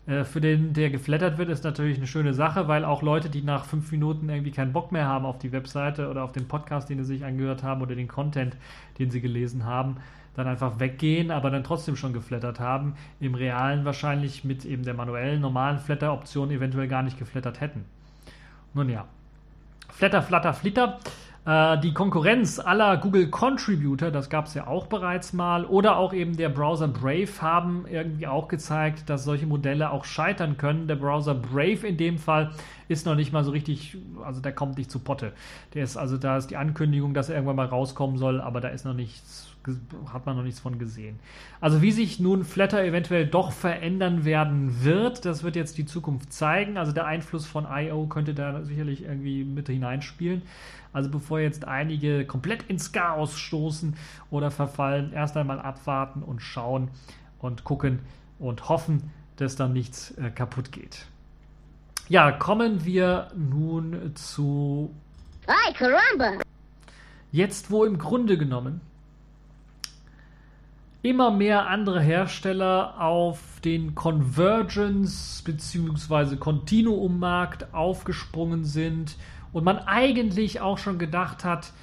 [0.06, 3.42] Äh, für den, der geflattert wird, ist natürlich eine schöne Sache, weil auch Leute, die
[3.42, 6.90] nach fünf Minuten irgendwie keinen Bock mehr haben auf die Webseite oder auf den Podcast,
[6.90, 8.58] den sie sich angehört haben oder den Content,
[9.00, 9.98] den sie gelesen haben,
[10.36, 14.94] dann einfach weggehen, aber dann trotzdem schon geflattert haben, im Realen wahrscheinlich mit eben der
[14.94, 17.86] manuellen, normalen Flatter-Option eventuell gar nicht geflattert hätten.
[18.74, 19.06] Nun ja.
[19.90, 21.00] Flatter, Flatter, Flitter.
[21.46, 26.14] Äh, die Konkurrenz aller Google Contributor, das gab es ja auch bereits mal, oder auch
[26.14, 30.88] eben der Browser Brave haben irgendwie auch gezeigt, dass solche Modelle auch scheitern können.
[30.88, 32.52] Der Browser Brave in dem Fall
[32.88, 35.34] ist noch nicht mal so richtig, also der kommt nicht zu Potte.
[35.74, 38.70] Der ist also, da ist die Ankündigung, dass er irgendwann mal rauskommen soll, aber da
[38.70, 39.53] ist noch nichts
[40.12, 41.20] hat man noch nichts von gesehen.
[41.62, 46.34] Also wie sich nun Flatter eventuell doch verändern werden wird, das wird jetzt die Zukunft
[46.34, 46.78] zeigen.
[46.78, 48.08] Also der Einfluss von I.O.
[48.08, 50.42] könnte da sicherlich irgendwie mit hineinspielen.
[50.92, 53.96] Also bevor jetzt einige komplett ins Chaos stoßen
[54.30, 56.90] oder verfallen, erst einmal abwarten und schauen
[57.40, 58.00] und gucken
[58.40, 61.08] und hoffen, dass dann nichts äh, kaputt geht.
[62.10, 64.94] Ja, kommen wir nun zu.
[65.48, 66.44] Ay, caramba!
[67.32, 68.82] Jetzt, wo im Grunde genommen
[71.04, 76.38] immer mehr andere Hersteller auf den Convergence bzw.
[76.38, 79.18] Continuum-Markt aufgesprungen sind
[79.52, 81.74] und man eigentlich auch schon gedacht hat,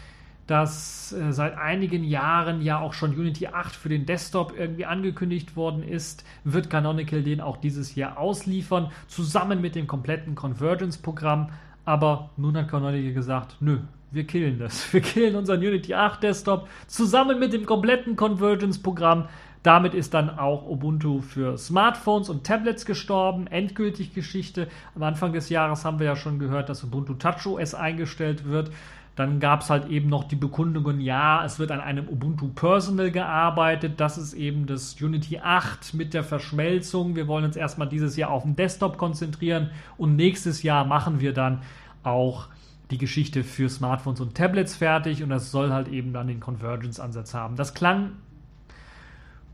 [0.46, 5.54] dass äh, seit einigen Jahren ja auch schon Unity 8 für den Desktop irgendwie angekündigt
[5.54, 11.50] worden ist, wird Canonical den auch dieses Jahr ausliefern, zusammen mit dem kompletten Convergence-Programm.
[11.84, 13.80] Aber nun hat Canonical gesagt, nö,
[14.12, 14.92] wir killen das.
[14.92, 19.28] Wir killen unseren Unity 8 Desktop zusammen mit dem kompletten Convergence-Programm.
[19.62, 23.46] Damit ist dann auch Ubuntu für Smartphones und Tablets gestorben.
[23.46, 24.68] Endgültig Geschichte.
[24.94, 28.70] Am Anfang des Jahres haben wir ja schon gehört, dass Ubuntu TouchOS eingestellt wird.
[29.16, 33.10] Dann gab es halt eben noch die Bekundungen, ja, es wird an einem Ubuntu Personal
[33.10, 34.00] gearbeitet.
[34.00, 37.16] Das ist eben das Unity 8 mit der Verschmelzung.
[37.16, 41.34] Wir wollen uns erstmal dieses Jahr auf den Desktop konzentrieren und nächstes Jahr machen wir
[41.34, 41.60] dann
[42.02, 42.48] auch
[42.90, 47.34] die Geschichte für Smartphones und Tablets fertig und das soll halt eben dann den Convergence-Ansatz
[47.34, 47.56] haben.
[47.56, 48.12] Das klang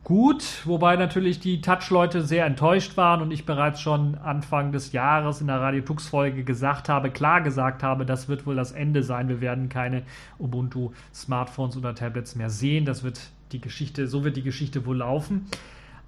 [0.04, 5.40] gut, wobei natürlich die Touch-Leute sehr enttäuscht waren und ich bereits schon Anfang des Jahres
[5.40, 9.28] in der Radio Tux-Folge gesagt habe, klar gesagt habe, das wird wohl das Ende sein.
[9.28, 10.02] Wir werden keine
[10.38, 12.84] Ubuntu-Smartphones oder Tablets mehr sehen.
[12.84, 13.20] Das wird
[13.52, 15.46] die Geschichte, so wird die Geschichte wohl laufen.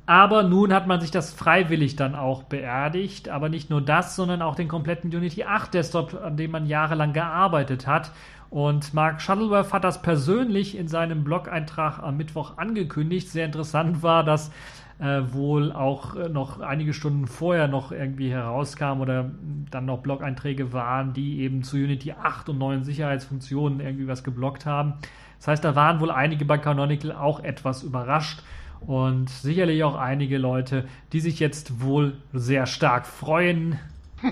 [0.08, 3.28] Aber nun hat man sich das freiwillig dann auch beerdigt.
[3.28, 7.12] Aber nicht nur das, sondern auch den kompletten Unity 8 Desktop, an dem man jahrelang
[7.12, 8.10] gearbeitet hat.
[8.48, 13.28] Und Mark Shuttleworth hat das persönlich in seinem Blog-Eintrag am Mittwoch angekündigt.
[13.28, 14.50] Sehr interessant war, dass
[14.98, 19.30] äh, wohl auch äh, noch einige Stunden vorher noch irgendwie herauskam oder
[19.70, 24.64] dann noch Blog-Einträge waren, die eben zu Unity 8 und neuen Sicherheitsfunktionen irgendwie was geblockt
[24.64, 24.94] haben.
[25.36, 28.42] Das heißt, da waren wohl einige bei Canonical auch etwas überrascht
[28.80, 33.78] Und sicherlich auch einige Leute, die sich jetzt wohl sehr stark freuen.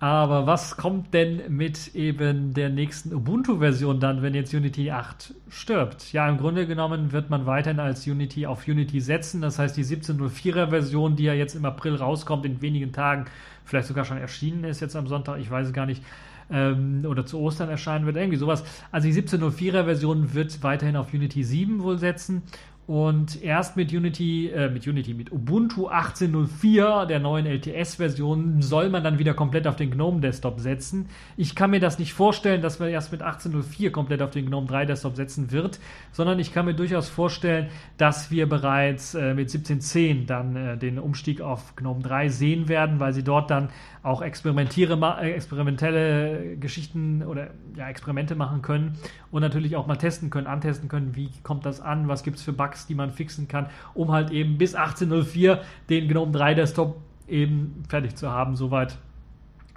[0.00, 6.12] Aber was kommt denn mit eben der nächsten Ubuntu-Version dann, wenn jetzt Unity 8 stirbt?
[6.12, 9.40] Ja, im Grunde genommen wird man weiterhin als Unity auf Unity setzen.
[9.40, 13.24] Das heißt, die 17.04er Version, die ja jetzt im April rauskommt, in wenigen Tagen,
[13.64, 16.02] vielleicht sogar schon erschienen ist jetzt am Sonntag, ich weiß es gar nicht,
[16.50, 18.64] ähm, oder zu Ostern erscheinen wird, irgendwie sowas.
[18.90, 22.42] Also die 17.04er Version wird weiterhin auf Unity 7 wohl setzen
[22.88, 29.04] und erst mit Unity, äh, mit Unity, mit Ubuntu 18.04, der neuen LTS-Version, soll man
[29.04, 31.10] dann wieder komplett auf den GNOME Desktop setzen.
[31.36, 34.68] Ich kann mir das nicht vorstellen, dass man erst mit 18.04 komplett auf den GNOME
[34.68, 35.80] 3 Desktop setzen wird,
[36.12, 40.98] sondern ich kann mir durchaus vorstellen, dass wir bereits äh, mit 17.10 dann äh, den
[40.98, 43.68] Umstieg auf GNOME 3 sehen werden, weil sie dort dann
[44.02, 48.96] auch äh, experimentelle Geschichten oder ja, Experimente machen können
[49.30, 52.42] und natürlich auch mal testen können, antesten können, wie kommt das an, was gibt es
[52.42, 56.96] für Bugs, die man fixen kann, um halt eben bis 18.04 den GNOME 3 Desktop
[57.26, 58.98] eben fertig zu haben, soweit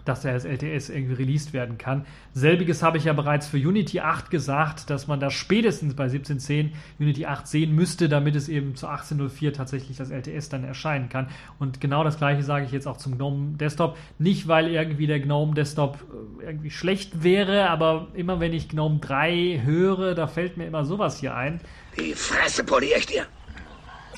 [0.06, 2.06] dass er als LTS irgendwie released werden kann.
[2.34, 6.72] Selbiges habe ich ja bereits für Unity 8 gesagt, dass man da spätestens bei 17.10
[7.00, 11.28] Unity 8 sehen müsste, damit es eben zu 18.04 tatsächlich das LTS dann erscheinen kann.
[11.60, 13.98] Und genau das gleiche sage ich jetzt auch zum GNOME Desktop.
[14.18, 16.00] Nicht, weil irgendwie der GNOME Desktop
[16.42, 20.86] äh, irgendwie schlecht wäre, aber immer wenn ich GNOME 3 höre, da fällt mir immer
[20.86, 21.60] sowas hier ein.
[21.98, 23.26] Die Fresse poliere ich dir.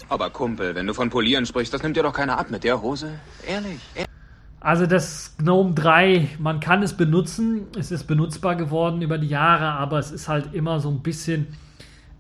[0.09, 2.81] Aber Kumpel, wenn du von Polieren sprichst, das nimmt dir doch keiner ab mit der
[2.81, 3.19] Hose.
[3.47, 3.79] Ehrlich?
[3.95, 4.09] ehrlich?
[4.63, 9.65] Also das GNOME 3, man kann es benutzen, es ist benutzbar geworden über die Jahre,
[9.65, 11.47] aber es ist halt immer so ein bisschen,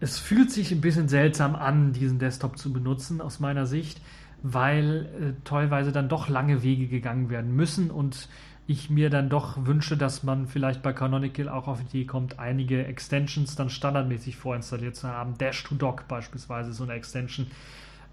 [0.01, 4.01] es fühlt sich ein bisschen seltsam an, diesen Desktop zu benutzen aus meiner Sicht,
[4.41, 8.27] weil äh, teilweise dann doch lange Wege gegangen werden müssen und
[8.65, 12.39] ich mir dann doch wünsche, dass man vielleicht bei Canonical auch auf die Idee kommt,
[12.39, 15.37] einige Extensions dann standardmäßig vorinstalliert zu haben.
[15.37, 17.47] Dash to Dock beispielsweise so eine Extension,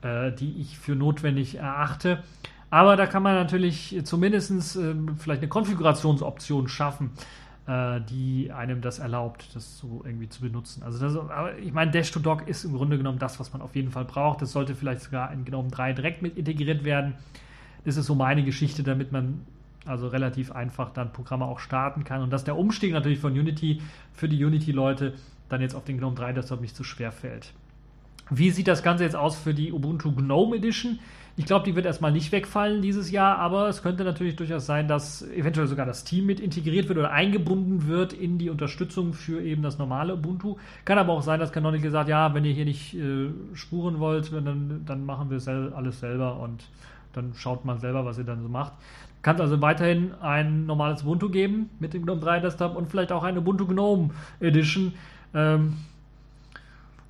[0.02, 2.22] äh, die ich für notwendig erachte.
[2.68, 7.12] Aber da kann man natürlich zumindest äh, vielleicht eine Konfigurationsoption schaffen,
[7.68, 10.82] äh, die einem das erlaubt, das so irgendwie zu benutzen.
[10.82, 11.16] Also das,
[11.62, 14.42] ich meine, Dash-to-Dock ist im Grunde genommen das, was man auf jeden Fall braucht.
[14.42, 17.14] Das sollte vielleicht sogar in GNOME 3 direkt mit integriert werden.
[17.84, 19.46] Das ist so meine Geschichte, damit man
[19.86, 23.80] also relativ einfach dann Programme auch starten kann und dass der Umstieg natürlich von Unity
[24.12, 25.14] für die Unity-Leute
[25.48, 27.52] dann jetzt auf den GNOME 3 Desktop nicht zu schwer fällt.
[28.30, 31.00] Wie sieht das Ganze jetzt aus für die Ubuntu GNOME Edition?
[31.36, 34.88] Ich glaube, die wird erstmal nicht wegfallen dieses Jahr, aber es könnte natürlich durchaus sein,
[34.88, 39.40] dass eventuell sogar das Team mit integriert wird oder eingebunden wird in die Unterstützung für
[39.42, 40.56] eben das normale Ubuntu.
[40.84, 44.32] Kann aber auch sein, dass Canonical sagt, ja, wenn ihr hier nicht äh, spuren wollt,
[44.32, 46.68] dann, dann machen wir sel alles selber und
[47.12, 48.74] dann schaut man selber, was ihr dann so macht.
[49.22, 53.12] Kann es also weiterhin ein normales Ubuntu geben mit dem GNOME 3 Desktop und vielleicht
[53.12, 54.94] auch eine Ubuntu GNOME Edition.
[55.34, 55.76] Ähm,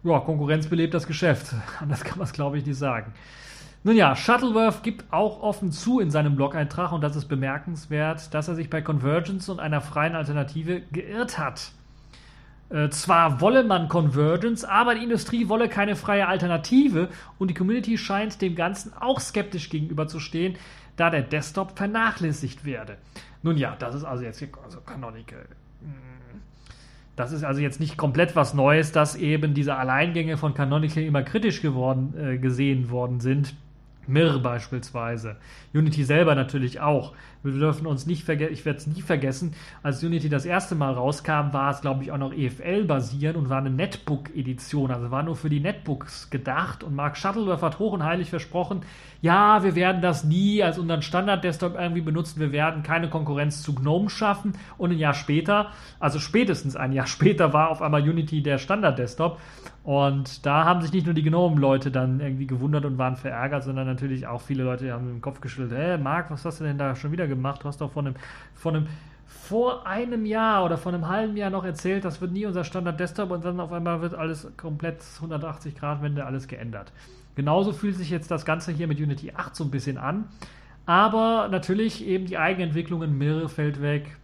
[0.02, 1.54] ja, Konkurrenz belebt das Geschäft.
[1.80, 3.12] Anders kann man es, glaube ich, nicht sagen.
[3.82, 8.48] Nun ja, Shuttleworth gibt auch offen zu in seinem Blog-Eintrag, und das ist bemerkenswert, dass
[8.48, 11.72] er sich bei Convergence und einer freien Alternative geirrt hat.
[12.68, 17.96] Äh, zwar wolle man Convergence, aber die Industrie wolle keine freie Alternative und die Community
[17.96, 20.56] scheint dem Ganzen auch skeptisch gegenüberzustehen,
[21.00, 22.98] da der Desktop vernachlässigt werde.
[23.42, 25.46] Nun ja, das ist also jetzt also Canonical.
[27.16, 31.22] Das ist also jetzt nicht komplett was Neues, dass eben diese Alleingänge von Canonical immer
[31.22, 33.54] kritisch geworden, äh, gesehen worden sind.
[34.06, 35.36] Mir beispielsweise.
[35.74, 37.14] Unity selber natürlich auch.
[37.42, 40.92] Wir dürfen uns nicht vergessen, ich werde es nie vergessen, als Unity das erste Mal
[40.92, 44.90] rauskam, war es, glaube ich, auch noch EFL basierend und war eine Netbook-Edition.
[44.90, 46.84] Also war nur für die Netbooks gedacht.
[46.84, 48.82] Und Mark Shuttleworth hat hoch und heilig versprochen,
[49.22, 52.40] ja, wir werden das nie als unseren Standard-Desktop irgendwie benutzen.
[52.40, 54.54] Wir werden keine Konkurrenz zu GNOME schaffen.
[54.78, 59.38] Und ein Jahr später, also spätestens ein Jahr später, war auf einmal Unity der Standard-Desktop.
[59.82, 63.86] Und da haben sich nicht nur die GNOME-Leute dann irgendwie gewundert und waren verärgert, sondern
[63.86, 65.72] natürlich auch viele Leute haben den Kopf geschüttelt.
[65.72, 67.62] Hä, Marc, was hast du denn da schon wieder gemacht?
[67.62, 68.16] Du hast doch von einem,
[68.54, 68.86] von einem
[69.26, 73.30] vor einem Jahr oder vor einem halben Jahr noch erzählt, das wird nie unser Standard-Desktop
[73.30, 76.92] und dann auf einmal wird alles komplett 180 Grad Wende alles geändert.
[77.34, 80.28] Genauso fühlt sich jetzt das Ganze hier mit Unity 8 so ein bisschen an.
[80.86, 84.16] Aber natürlich eben die Eigenentwicklungen, Mirror fällt weg.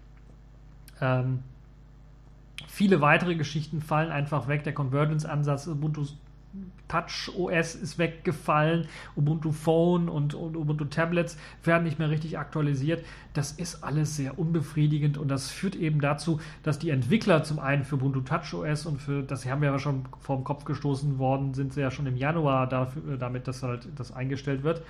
[1.00, 1.40] Ähm,
[2.66, 4.64] viele weitere Geschichten fallen einfach weg.
[4.64, 6.06] Der Convergence-Ansatz, Ubuntu
[6.88, 8.86] Touch OS ist weggefallen,
[9.16, 13.04] Ubuntu Phone und, und, Ubuntu Tablets werden nicht mehr richtig aktualisiert.
[13.34, 17.84] Das ist alles sehr unbefriedigend und das führt eben dazu, dass die Entwickler zum einen
[17.84, 21.18] für Ubuntu Touch OS und für das haben wir ja schon vor dem Kopf gestoßen
[21.18, 24.82] worden, sind sie ja schon im Januar dafür, damit, dass halt das eingestellt wird.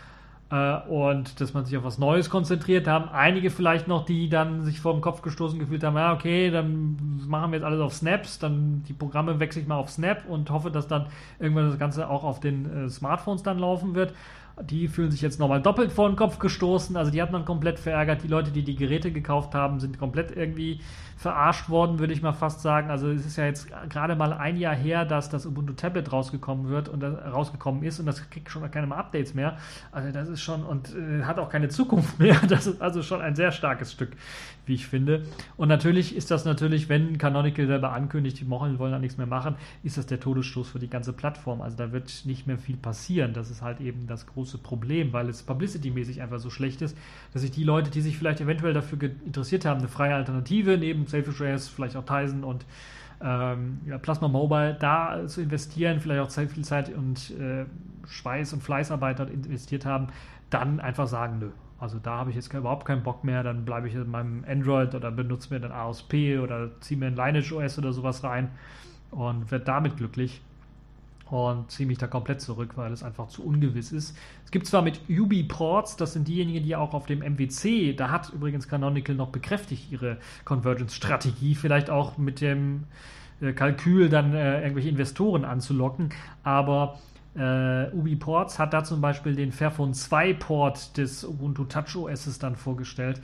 [0.51, 2.87] Äh, und dass man sich auf was Neues konzentriert.
[2.87, 6.51] Haben einige vielleicht noch, die dann sich vor den Kopf gestoßen gefühlt haben, ja, okay,
[6.51, 10.25] dann machen wir jetzt alles auf Snaps, dann die Programme wechsle ich mal auf Snap
[10.29, 11.07] und hoffe, dass dann
[11.39, 14.15] irgendwann das Ganze auch auf den äh, Smartphones dann laufen wird.
[14.63, 16.97] Die fühlen sich jetzt nochmal doppelt vor den Kopf gestoßen.
[16.97, 18.23] Also die hat man komplett verärgert.
[18.23, 20.81] Die Leute, die die Geräte gekauft haben, sind komplett irgendwie
[21.17, 22.91] verarscht worden, würde ich mal fast sagen.
[22.91, 26.69] Also es ist ja jetzt gerade mal ein Jahr her, dass das Ubuntu Tablet rausgekommen
[26.69, 29.57] wird und rausgekommen ist und das kriegt schon keine Updates mehr.
[29.93, 32.37] Also das ist schon und äh, hat auch keine Zukunft mehr.
[32.47, 34.11] Das ist also schon ein sehr starkes Stück,
[34.67, 35.25] wie ich finde.
[35.57, 39.27] Und natürlich ist das natürlich, wenn Canonical selber ankündigt, die Mochen wollen da nichts mehr
[39.27, 41.63] machen, ist das der Todesstoß für die ganze Plattform.
[41.63, 43.33] Also da wird nicht mehr viel passieren.
[43.33, 46.95] Das ist halt eben das große Problem, weil es publicity-mäßig einfach so schlecht ist,
[47.33, 51.06] dass sich die Leute, die sich vielleicht eventuell dafür interessiert haben, eine freie Alternative neben
[51.09, 52.65] Selfish OS, vielleicht auch Tizen und
[53.23, 57.65] ähm, ja, Plasma Mobile, da zu investieren, vielleicht auch sehr viel Zeit und äh,
[58.07, 60.09] Schweiß und Fleißarbeit dort investiert haben,
[60.51, 61.51] dann einfach sagen, nö.
[61.79, 64.95] Also da habe ich jetzt überhaupt keinen Bock mehr, dann bleibe ich in meinem Android
[64.95, 68.49] oder benutze mir dann ASP oder ziehe mir ein Lineage OS oder sowas rein
[69.11, 70.41] und werde damit glücklich
[71.31, 74.17] und ziehe mich da komplett zurück, weil es einfach zu ungewiss ist.
[74.45, 78.33] Es gibt zwar mit UB-Ports, das sind diejenigen, die auch auf dem MWC, da hat
[78.33, 82.85] übrigens Canonical noch bekräftigt ihre Convergence-Strategie, vielleicht auch mit dem
[83.41, 86.11] äh, Kalkül dann äh, irgendwelche Investoren anzulocken,
[86.45, 86.99] aber
[87.35, 92.57] äh, UbiPorts hat da zum Beispiel den Fairphone 2 Port des Ubuntu Touch OS dann
[92.57, 93.21] vorgestellt,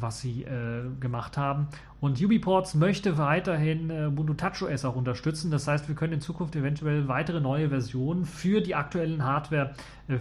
[0.00, 1.68] was sie äh, gemacht haben.
[2.00, 5.50] Und UbiPorts möchte weiterhin äh, Ubuntu TouchOS auch unterstützen.
[5.50, 9.74] Das heißt, wir können in Zukunft eventuell weitere neue Versionen für die aktuellen Hardware
[10.08, 10.18] äh,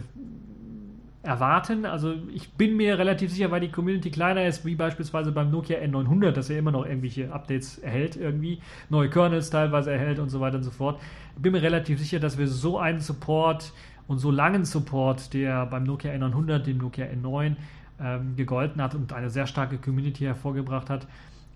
[1.21, 1.85] erwarten.
[1.85, 5.79] Also ich bin mir relativ sicher, weil die Community kleiner ist, wie beispielsweise beim Nokia
[5.79, 10.39] N900, dass er immer noch irgendwelche Updates erhält, irgendwie neue Kernels teilweise erhält und so
[10.39, 10.99] weiter und so fort.
[11.35, 13.73] Ich bin mir relativ sicher, dass wir so einen Support
[14.07, 17.55] und so langen Support, der beim Nokia N900, dem Nokia N9
[18.01, 21.07] ähm, gegolten hat und eine sehr starke Community hervorgebracht hat,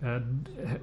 [0.04, 0.20] äh,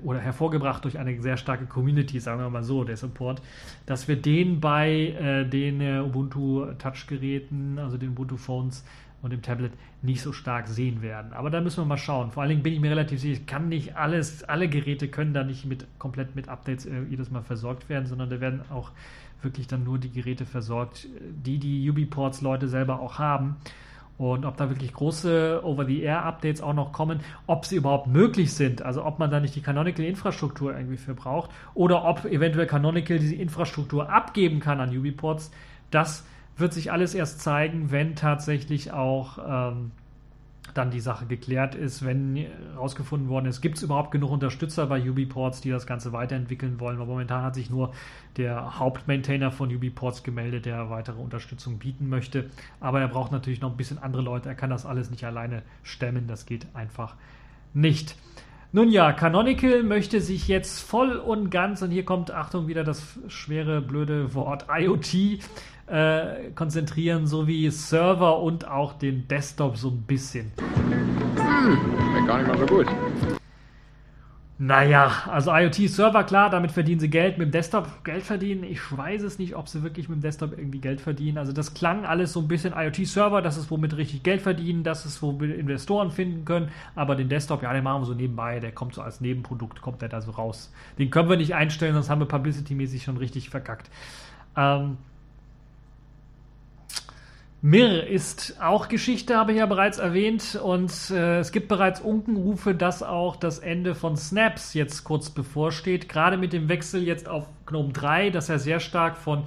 [0.02, 3.42] oder hervorgebracht durch eine sehr starke Community, sagen wir mal so, der Support,
[3.84, 8.82] dass wir den bei äh, den äh, Ubuntu Touch-Geräten, also den Ubuntu Phones
[9.20, 11.34] und dem Tablet nicht so stark sehen werden.
[11.34, 12.30] Aber da müssen wir mal schauen.
[12.30, 15.34] Vor allen Dingen bin ich mir relativ sicher, ich kann nicht alles, alle Geräte können
[15.34, 18.92] da nicht mit komplett mit Updates jedes Mal versorgt werden, sondern da werden auch
[19.42, 21.06] wirklich dann nur die Geräte versorgt,
[21.44, 23.56] die die UbiPorts Leute selber auch haben
[24.20, 29.02] und ob da wirklich große Over-the-Air-Updates auch noch kommen, ob sie überhaupt möglich sind, also
[29.02, 34.10] ob man da nicht die Canonical-Infrastruktur irgendwie für braucht oder ob eventuell Canonical diese Infrastruktur
[34.10, 35.50] abgeben kann an Ubiports,
[35.90, 36.26] das
[36.58, 39.38] wird sich alles erst zeigen, wenn tatsächlich auch
[39.72, 39.92] ähm,
[40.74, 45.00] dann die Sache geklärt ist, wenn herausgefunden worden ist, gibt es überhaupt genug Unterstützer bei
[45.00, 46.98] UbiPorts, die das Ganze weiterentwickeln wollen.
[46.98, 47.92] Weil momentan hat sich nur
[48.36, 52.50] der Hauptmaintainer von UbiPorts gemeldet, der weitere Unterstützung bieten möchte.
[52.80, 54.48] Aber er braucht natürlich noch ein bisschen andere Leute.
[54.48, 56.26] Er kann das alles nicht alleine stemmen.
[56.26, 57.16] Das geht einfach
[57.74, 58.16] nicht.
[58.72, 63.18] Nun ja, Canonical möchte sich jetzt voll und ganz, und hier kommt, Achtung, wieder das
[63.26, 65.40] schwere, blöde Wort IoT,
[65.90, 70.52] äh, konzentrieren, sowie Server und auch den Desktop so ein bisschen.
[71.36, 72.86] Hm, gar nicht mal so gut.
[74.62, 77.38] Naja, also IoT-Server, klar, damit verdienen sie Geld.
[77.38, 80.52] Mit dem Desktop Geld verdienen, ich weiß es nicht, ob sie wirklich mit dem Desktop
[80.52, 81.38] irgendwie Geld verdienen.
[81.38, 85.06] Also das klang alles so ein bisschen IoT-Server, das ist womit richtig Geld verdienen, das
[85.06, 86.68] ist, wo wir Investoren finden können.
[86.94, 90.02] Aber den Desktop, ja, den machen wir so nebenbei, der kommt so als Nebenprodukt, kommt
[90.02, 90.70] der da so raus.
[90.98, 93.88] Den können wir nicht einstellen, sonst haben wir publicity-mäßig schon richtig verkackt.
[94.58, 94.98] Ähm,
[97.62, 100.58] Mir ist auch Geschichte, habe ich ja bereits erwähnt.
[100.62, 106.08] Und äh, es gibt bereits Unkenrufe, dass auch das Ende von Snaps jetzt kurz bevorsteht.
[106.08, 109.44] Gerade mit dem Wechsel jetzt auf GNOME 3, dass er sehr stark von,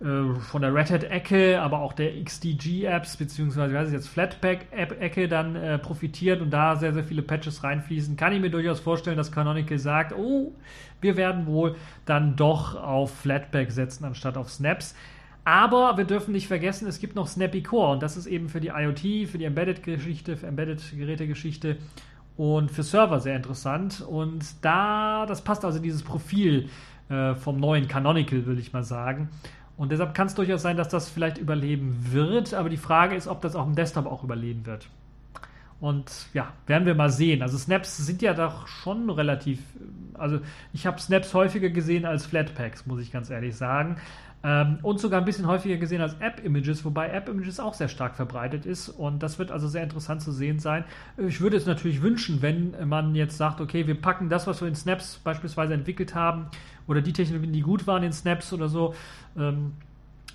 [0.00, 5.78] äh, von der Red Hat-Ecke, aber auch der XDG-Apps, beziehungsweise weiß jetzt Flatpak-Ecke dann äh,
[5.78, 9.78] profitiert und da sehr, sehr viele Patches reinfließen, kann ich mir durchaus vorstellen, dass Canonical
[9.78, 10.54] sagt, oh,
[11.02, 11.76] wir werden wohl
[12.06, 14.94] dann doch auf Flatpak setzen, anstatt auf Snaps.
[15.44, 18.60] Aber wir dürfen nicht vergessen, es gibt noch Snappy Core und das ist eben für
[18.60, 21.76] die IoT, für die Embedded-Geschichte, für Embedded-Geräte-Geschichte
[22.36, 24.00] und für Server sehr interessant.
[24.00, 26.70] Und da, das passt also dieses Profil
[27.10, 29.28] äh, vom neuen Canonical, würde ich mal sagen.
[29.76, 33.26] Und deshalb kann es durchaus sein, dass das vielleicht überleben wird, aber die Frage ist,
[33.26, 34.88] ob das auch im Desktop auch überleben wird.
[35.80, 37.42] Und ja, werden wir mal sehen.
[37.42, 39.58] Also Snaps sind ja doch schon relativ,
[40.14, 40.40] also
[40.72, 43.96] ich habe Snaps häufiger gesehen als Flatpaks, muss ich ganz ehrlich sagen.
[44.44, 48.66] Ähm, und sogar ein bisschen häufiger gesehen als App-Images, wobei App-Images auch sehr stark verbreitet
[48.66, 48.90] ist.
[48.90, 50.84] Und das wird also sehr interessant zu sehen sein.
[51.16, 54.68] Ich würde es natürlich wünschen, wenn man jetzt sagt, okay, wir packen das, was wir
[54.68, 56.46] in Snaps beispielsweise entwickelt haben,
[56.86, 58.94] oder die Technologien, die gut waren in Snaps oder so,
[59.38, 59.72] ähm,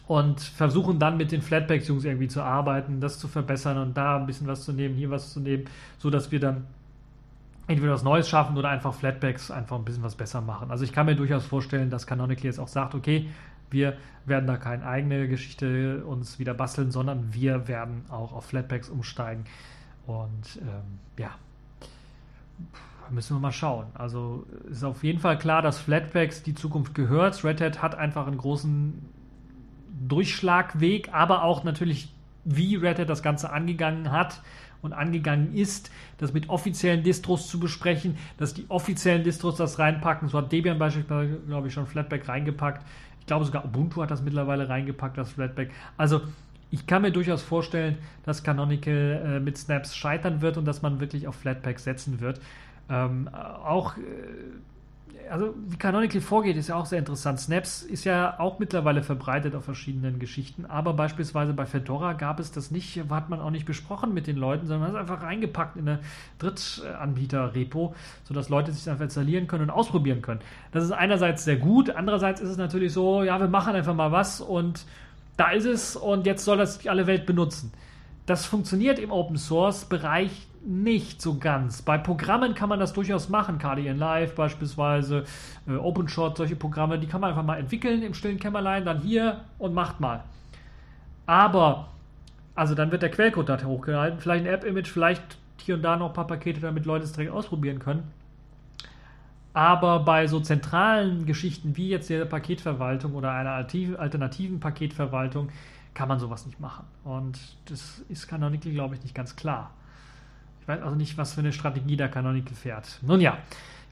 [0.07, 4.25] und versuchen dann mit den Flatpaks-Jungs irgendwie zu arbeiten, das zu verbessern und da ein
[4.25, 5.65] bisschen was zu nehmen, hier was zu nehmen,
[5.99, 6.65] so dass wir dann
[7.67, 10.71] entweder was Neues schaffen oder einfach Flatbacks einfach ein bisschen was besser machen.
[10.71, 13.29] Also ich kann mir durchaus vorstellen, dass Canonical jetzt auch sagt, okay,
[13.71, 18.89] wir werden da keine eigene Geschichte uns wieder basteln, sondern wir werden auch auf Flatbacks
[18.89, 19.45] umsteigen.
[20.05, 21.31] Und ähm, ja,
[23.11, 23.87] müssen wir mal schauen.
[23.93, 27.43] Also ist auf jeden Fall klar, dass Flatbacks die Zukunft gehört.
[27.43, 29.05] Red Hat hat einfach einen großen
[30.07, 32.13] Durchschlagweg, aber auch natürlich,
[32.45, 34.41] wie Red Hat das Ganze angegangen hat
[34.81, 40.29] und angegangen ist, das mit offiziellen Distros zu besprechen, dass die offiziellen Distros das reinpacken.
[40.29, 42.85] So hat Debian beispielsweise, glaube ich, schon Flatpak reingepackt.
[43.29, 45.69] Ich glaube sogar Ubuntu hat das mittlerweile reingepackt, das Flatpak.
[45.97, 46.21] Also
[46.71, 50.99] ich kann mir durchaus vorstellen, dass Canonical äh, mit Snaps scheitern wird und dass man
[50.99, 52.41] wirklich auf Flatpak setzen wird.
[52.89, 54.01] Ähm, auch äh,
[55.29, 57.39] also wie Canonical vorgeht, ist ja auch sehr interessant.
[57.39, 62.51] Snaps ist ja auch mittlerweile verbreitet auf verschiedenen Geschichten, aber beispielsweise bei Fedora gab es
[62.51, 65.77] das nicht, hat man auch nicht besprochen mit den Leuten, sondern hat es einfach reingepackt
[65.77, 65.99] in eine
[66.39, 70.41] Drittanbieter-Repo, sodass Leute sich einfach installieren können und ausprobieren können.
[70.71, 74.11] Das ist einerseits sehr gut, andererseits ist es natürlich so, ja, wir machen einfach mal
[74.11, 74.85] was und
[75.37, 77.71] da ist es und jetzt soll das alle Welt benutzen.
[78.25, 81.81] Das funktioniert im Open Source Bereich nicht so ganz.
[81.81, 85.23] Bei Programmen kann man das durchaus machen, KDN Live beispielsweise,
[85.67, 89.41] äh, OpenShot, solche Programme, die kann man einfach mal entwickeln im stillen Kämmerlein, dann hier
[89.57, 90.23] und macht mal.
[91.25, 91.89] Aber,
[92.55, 96.07] also dann wird der Quellcode da hochgehalten, vielleicht ein App-Image, vielleicht hier und da noch
[96.07, 98.03] ein paar Pakete, damit Leute es direkt ausprobieren können.
[99.53, 105.49] Aber bei so zentralen Geschichten wie jetzt der Paketverwaltung oder einer alternativen Paketverwaltung
[105.93, 106.85] kann man sowas nicht machen.
[107.03, 109.71] Und das ist Canonical, glaube ich, nicht ganz klar
[110.69, 112.99] weiß also nicht, was für eine Strategie da Canonical fährt.
[113.01, 113.39] Nun ja,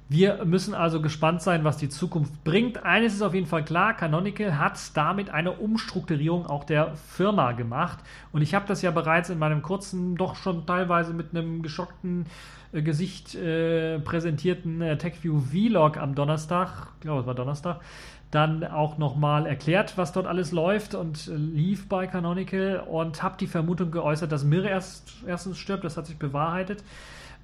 [0.09, 2.85] wir müssen also gespannt sein, was die Zukunft bringt.
[2.85, 7.99] Eines ist auf jeden Fall klar, Canonical hat damit eine Umstrukturierung auch der Firma gemacht.
[8.31, 12.25] Und ich habe das ja bereits in meinem kurzen, doch schon teilweise mit einem geschockten
[12.71, 17.81] äh, Gesicht äh, präsentierten äh, TechView Vlog am Donnerstag, ich glaube es war Donnerstag,
[18.31, 23.37] dann auch nochmal erklärt, was dort alles läuft und äh, lief bei Canonical und habe
[23.39, 26.83] die Vermutung geäußert, dass Mirre erst, erstens stirbt, das hat sich bewahrheitet.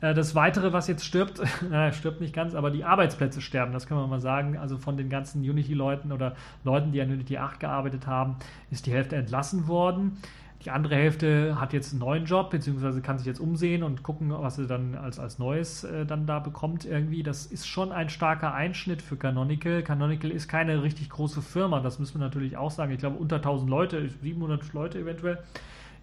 [0.02, 1.40] Äh, das Weitere, was jetzt stirbt,
[1.72, 4.58] äh, stirbt nicht ganz, aber die Arbeitsplätze sterben, das kann man mal sagen.
[4.58, 8.36] Also von den ganzen Unity-Leuten oder Leuten, die an Unity 8 gearbeitet haben,
[8.70, 10.18] ist die Hälfte entlassen worden.
[10.66, 14.32] Die andere Hälfte hat jetzt einen neuen Job, beziehungsweise kann sich jetzt umsehen und gucken,
[14.32, 17.22] was sie dann als, als Neues äh, dann da bekommt irgendwie.
[17.22, 19.84] Das ist schon ein starker Einschnitt für Canonical.
[19.84, 22.94] Canonical ist keine richtig große Firma, das müssen wir natürlich auch sagen.
[22.94, 25.40] Ich glaube, unter 1000 Leute, 700 Leute eventuell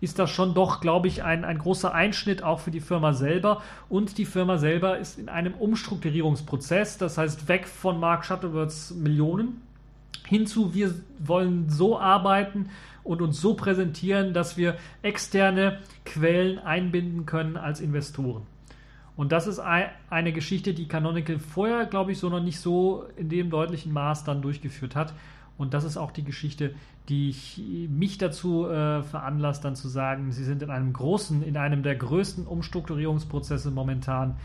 [0.03, 3.63] ist das schon doch, glaube ich, ein, ein großer Einschnitt auch für die Firma selber.
[3.89, 9.63] Und die Firma selber ist in einem Umstrukturierungsprozess, das heißt weg von Mark Shuttleworths Millionen
[10.31, 12.71] hinzu, wir wollen so arbeiten,
[13.03, 18.43] und uns so präsentieren, dass wir externe Quellen einbinden können als Investoren.
[19.17, 23.29] Und das ist eine Geschichte, die Canonical vorher, glaube ich, so noch nicht so in
[23.29, 25.13] dem deutlichen Maß dann durchgeführt hat.
[25.59, 26.75] Und das ist auch die Geschichte,
[27.11, 31.59] die ich, mich dazu äh, veranlasst, dann zu sagen, sie sind in einem großen, in
[31.59, 34.37] einem der größten Umstrukturierungsprozesse momentan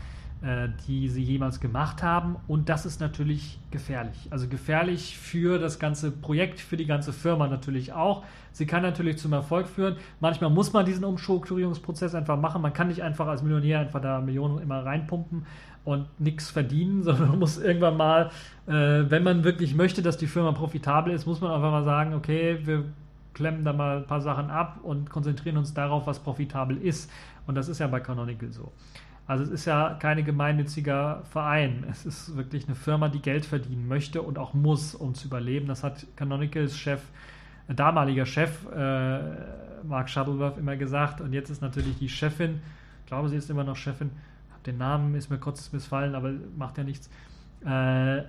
[0.86, 2.36] die sie jemals gemacht haben.
[2.46, 4.28] Und das ist natürlich gefährlich.
[4.30, 8.22] Also gefährlich für das ganze Projekt, für die ganze Firma natürlich auch.
[8.52, 9.96] Sie kann natürlich zum Erfolg führen.
[10.20, 12.62] Manchmal muss man diesen Umstrukturierungsprozess einfach machen.
[12.62, 15.46] Man kann nicht einfach als Millionär einfach da Millionen immer reinpumpen
[15.84, 18.30] und nichts verdienen, sondern man muss irgendwann mal,
[18.66, 22.14] äh, wenn man wirklich möchte, dass die Firma profitabel ist, muss man einfach mal sagen,
[22.14, 22.84] okay, wir
[23.34, 27.10] klemmen da mal ein paar Sachen ab und konzentrieren uns darauf, was profitabel ist.
[27.46, 28.72] Und das ist ja bei Canonical so.
[29.26, 31.84] Also es ist ja kein gemeinnütziger Verein.
[31.90, 35.66] Es ist wirklich eine Firma, die Geld verdienen möchte und auch muss, um zu überleben.
[35.66, 37.02] Das hat Canonicals Chef,
[37.68, 39.18] äh, damaliger Chef äh,
[39.82, 41.20] Mark Shuttleworth immer gesagt.
[41.20, 42.60] Und jetzt ist natürlich die Chefin,
[43.00, 44.10] ich glaube, sie ist immer noch Chefin,
[44.64, 47.08] den Namen ist mir kurz missfallen, aber macht ja nichts.
[47.64, 48.22] Äh,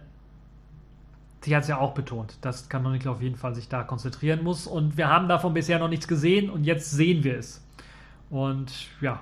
[1.42, 4.66] sie hat es ja auch betont, dass Canonical auf jeden Fall sich da konzentrieren muss.
[4.66, 7.64] Und wir haben davon bisher noch nichts gesehen und jetzt sehen wir es.
[8.30, 9.20] Und ja,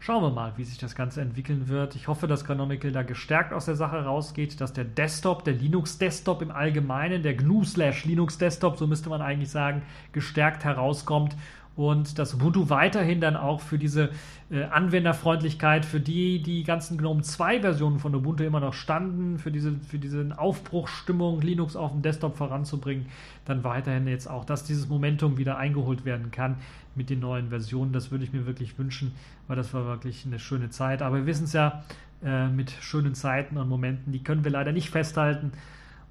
[0.00, 1.96] Schauen wir mal, wie sich das Ganze entwickeln wird.
[1.96, 6.40] Ich hoffe, dass Canonical da gestärkt aus der Sache rausgeht, dass der Desktop, der Linux-Desktop
[6.40, 9.82] im Allgemeinen, der GNU-Linux-Desktop, so müsste man eigentlich sagen,
[10.12, 11.34] gestärkt herauskommt
[11.78, 14.10] und dass Ubuntu weiterhin dann auch für diese
[14.50, 19.52] äh, Anwenderfreundlichkeit, für die die ganzen GNOME 2 Versionen von Ubuntu immer noch standen, für
[19.52, 23.06] diese, für diese Aufbruchsstimmung Linux auf dem Desktop voranzubringen,
[23.44, 26.56] dann weiterhin jetzt auch, dass dieses Momentum wieder eingeholt werden kann
[26.98, 27.94] mit den neuen Versionen.
[27.94, 29.14] Das würde ich mir wirklich wünschen,
[29.46, 31.00] weil das war wirklich eine schöne Zeit.
[31.00, 31.82] Aber wir wissen es ja,
[32.22, 35.52] äh, mit schönen Zeiten und Momenten, die können wir leider nicht festhalten.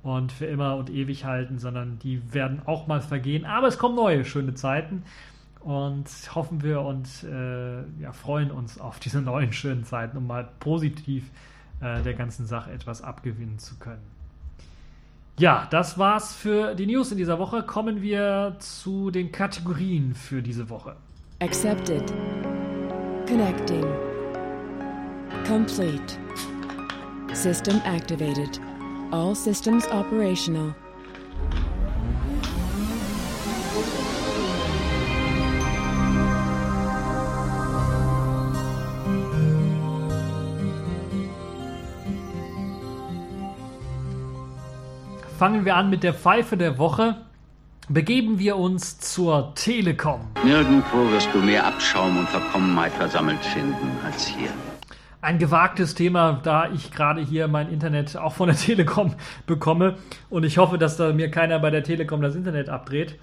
[0.03, 3.45] und für immer und ewig halten, sondern die werden auch mal vergehen.
[3.45, 5.03] Aber es kommen neue schöne Zeiten
[5.59, 10.47] und hoffen wir und äh, ja, freuen uns auf diese neuen schönen Zeiten, um mal
[10.59, 11.29] positiv
[11.81, 14.16] äh, der ganzen Sache etwas abgewinnen zu können.
[15.39, 17.61] Ja, das war's für die News in dieser Woche.
[17.61, 20.95] Kommen wir zu den Kategorien für diese Woche.
[21.41, 22.11] Accepted.
[23.27, 23.85] Connecting.
[25.47, 26.17] Complete.
[27.33, 28.59] System activated.
[29.11, 30.73] All systems operational.
[45.38, 47.15] Fangen wir an mit der Pfeife der Woche.
[47.89, 50.21] Begeben wir uns zur Telekom.
[50.43, 54.49] Nirgendwo wirst du mehr Abschaum und Verkommenheit versammelt finden als hier.
[55.21, 59.13] Ein gewagtes Thema, da ich gerade hier mein Internet auch von der Telekom
[59.45, 59.97] bekomme
[60.31, 63.19] und ich hoffe, dass da mir keiner bei der Telekom das Internet abdreht.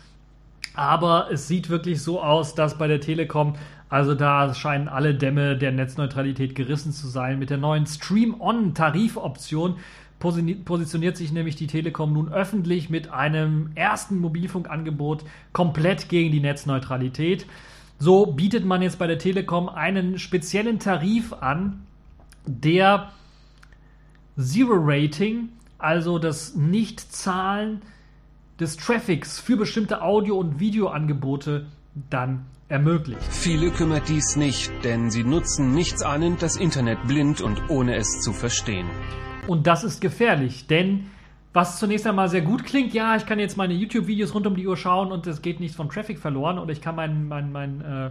[0.75, 3.57] Aber es sieht wirklich so aus, dass bei der Telekom,
[3.89, 7.41] also da scheinen alle Dämme der Netzneutralität gerissen zu sein.
[7.41, 9.79] Mit der neuen Stream-On-Tarifoption
[10.65, 17.47] positioniert sich nämlich die Telekom nun öffentlich mit einem ersten Mobilfunkangebot komplett gegen die Netzneutralität.
[17.99, 21.85] So bietet man jetzt bei der Telekom einen speziellen Tarif an,
[22.47, 23.13] der
[24.37, 27.83] Zero Rating, also das Nichtzahlen
[28.59, 31.67] des Traffics für bestimmte Audio- und Videoangebote
[32.11, 33.23] dann ermöglicht.
[33.31, 38.21] Viele kümmert dies nicht, denn sie nutzen nichts ahnend das Internet blind und ohne es
[38.21, 38.89] zu verstehen.
[39.47, 41.11] Und das ist gefährlich, denn
[41.53, 44.67] was zunächst einmal sehr gut klingt, ja, ich kann jetzt meine YouTube-Videos rund um die
[44.67, 47.81] Uhr schauen und es geht nichts vom Traffic verloren oder ich kann mein, mein, mein
[47.81, 48.11] äh,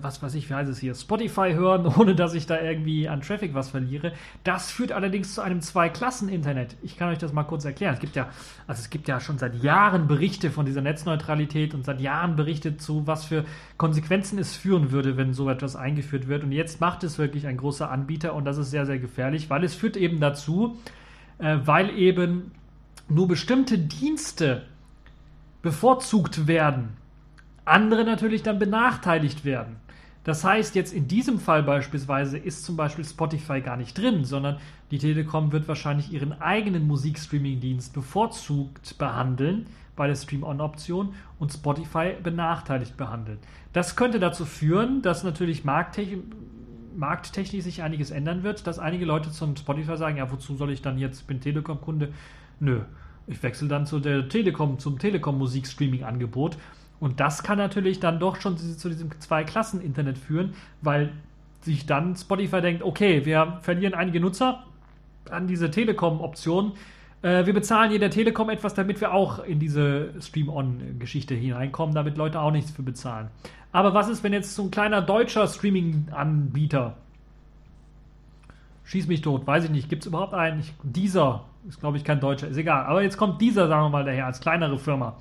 [0.00, 3.22] was weiß ich, wie heißt es hier, Spotify hören, ohne dass ich da irgendwie an
[3.22, 4.12] Traffic was verliere.
[4.44, 6.76] Das führt allerdings zu einem Zwei-Klassen-Internet.
[6.82, 7.94] Ich kann euch das mal kurz erklären.
[7.94, 8.28] Es gibt ja,
[8.66, 12.76] also es gibt ja schon seit Jahren Berichte von dieser Netzneutralität und seit Jahren Berichte
[12.76, 13.44] zu, was für
[13.78, 16.44] Konsequenzen es führen würde, wenn so etwas eingeführt wird.
[16.44, 19.64] Und jetzt macht es wirklich ein großer Anbieter und das ist sehr, sehr gefährlich, weil
[19.64, 20.76] es führt eben dazu,
[21.38, 22.52] äh, weil eben
[23.08, 24.62] nur bestimmte Dienste
[25.62, 26.96] bevorzugt werden,
[27.64, 29.76] andere natürlich dann benachteiligt werden.
[30.24, 34.58] Das heißt, jetzt in diesem Fall beispielsweise ist zum Beispiel Spotify gar nicht drin, sondern
[34.92, 42.96] die Telekom wird wahrscheinlich ihren eigenen Musikstreaming-Dienst bevorzugt behandeln bei der Stream-On-Option und Spotify benachteiligt
[42.96, 43.38] behandeln.
[43.72, 46.20] Das könnte dazu führen, dass natürlich markttechnisch
[46.96, 50.82] markttechnisch sich einiges ändern wird, dass einige Leute zum Spotify sagen, ja, wozu soll ich
[50.82, 52.12] dann jetzt, bin Telekom-Kunde?
[52.60, 52.80] Nö,
[53.26, 56.58] ich wechsle dann zu der Telekom, zum Telekom-Musik-Streaming-Angebot.
[57.02, 61.10] Und das kann natürlich dann doch schon zu diesem Zwei-Klassen-Internet führen, weil
[61.62, 64.62] sich dann Spotify denkt, okay, wir verlieren einige Nutzer
[65.28, 66.74] an diese Telekom-Option.
[67.22, 72.38] Äh, wir bezahlen jeder Telekom etwas, damit wir auch in diese Stream-On-Geschichte hineinkommen, damit Leute
[72.40, 73.30] auch nichts für bezahlen.
[73.72, 76.98] Aber was ist, wenn jetzt so ein kleiner deutscher Streaming-Anbieter,
[78.84, 80.60] schieß mich tot, weiß ich nicht, gibt es überhaupt einen?
[80.60, 82.84] Ich, dieser ist, glaube ich, kein deutscher, ist egal.
[82.84, 85.16] Aber jetzt kommt dieser, sagen wir mal, daher, als kleinere Firma.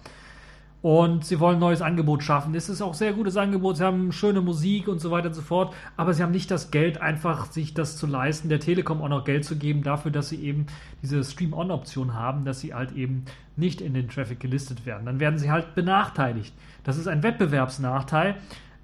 [0.81, 2.55] Und sie wollen ein neues Angebot schaffen.
[2.55, 3.77] Es ist auch sehr gutes Angebot.
[3.77, 5.75] Sie haben schöne Musik und so weiter und so fort.
[5.95, 9.23] Aber sie haben nicht das Geld, einfach sich das zu leisten, der Telekom auch noch
[9.23, 10.65] Geld zu geben dafür, dass sie eben
[11.03, 13.25] diese Stream-On-Option haben, dass sie halt eben
[13.55, 15.05] nicht in den Traffic gelistet werden.
[15.05, 16.53] Dann werden sie halt benachteiligt.
[16.83, 18.35] Das ist ein Wettbewerbsnachteil,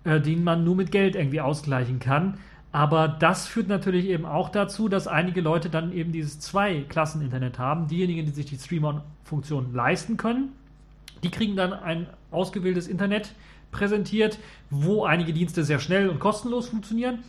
[0.04, 2.38] äh, den man nur mit Geld irgendwie ausgleichen kann.
[2.72, 7.88] Aber das führt natürlich eben auch dazu, dass einige Leute dann eben dieses Zwei-Klassen-Internet haben.
[7.88, 10.52] Diejenigen, die sich die Stream-On-Funktion leisten können,
[11.24, 13.34] die kriegen dann ein ausgewähltes Internet
[13.72, 14.40] präsentiert,
[14.70, 17.20] wo einige Dienste sehr schnell und kostenlos funktionieren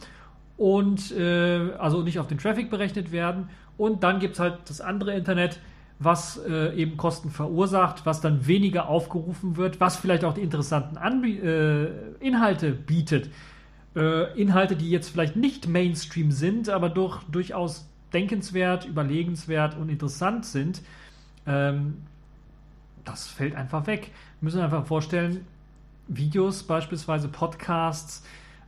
[0.56, 3.48] und äh, also nicht auf den Traffic berechnet werden.
[3.76, 5.60] Und dann gibt es halt das andere Internet,
[6.00, 10.96] was äh, eben Kosten verursacht, was dann weniger aufgerufen wird, was vielleicht auch die interessanten
[10.96, 13.30] Anbie äh, Inhalte bietet.
[13.96, 20.46] Äh, Inhalte, die jetzt vielleicht nicht Mainstream sind, aber doch durchaus denkenswert, überlegenswert und interessant
[20.46, 20.82] sind.
[21.46, 21.98] Ähm,
[23.10, 24.10] das fällt einfach weg.
[24.40, 25.44] Wir müssen einfach vorstellen,
[26.08, 28.24] Videos, beispielsweise Podcasts,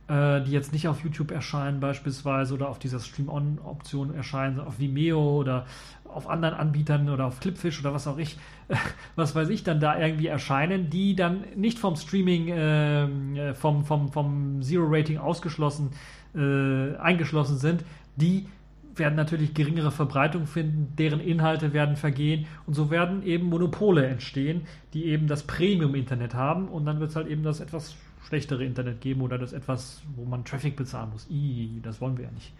[0.07, 5.39] äh, die jetzt nicht auf YouTube erscheinen, beispielsweise, oder auf dieser Stream-On-Option erscheinen, auf Vimeo
[5.39, 5.65] oder
[6.05, 8.37] auf anderen Anbietern oder auf Clipfish oder was auch ich,
[9.15, 14.11] was weiß ich, dann da irgendwie erscheinen, die dann nicht vom Streaming, äh, vom, vom,
[14.11, 15.91] vom Zero-Rating ausgeschlossen,
[16.35, 17.83] äh, eingeschlossen sind,
[18.15, 18.47] die
[18.95, 24.61] werden natürlich geringere Verbreitung finden, deren Inhalte werden vergehen und so werden eben Monopole entstehen,
[24.93, 27.95] die eben das Premium-Internet haben und dann wird es halt eben das etwas
[28.27, 31.27] schlechtere Internet geben oder das etwas, wo man Traffic bezahlen muss.
[31.29, 32.53] I, das wollen wir ja nicht.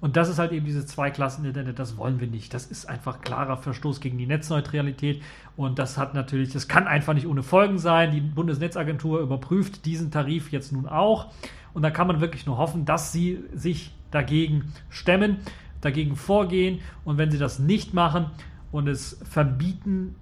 [0.00, 2.52] Und das ist halt eben dieses Zweiklassen-Internet, das wollen wir nicht.
[2.52, 5.22] Das ist einfach klarer Verstoß gegen die Netzneutralität.
[5.56, 8.10] Und das hat natürlich, das kann einfach nicht ohne Folgen sein.
[8.10, 11.32] Die Bundesnetzagentur überprüft diesen Tarif jetzt nun auch.
[11.72, 15.38] Und da kann man wirklich nur hoffen, dass sie sich dagegen stemmen,
[15.84, 16.80] dagegen vorgehen.
[17.04, 18.26] Und wenn sie das nicht machen
[18.72, 20.14] und es verbieten,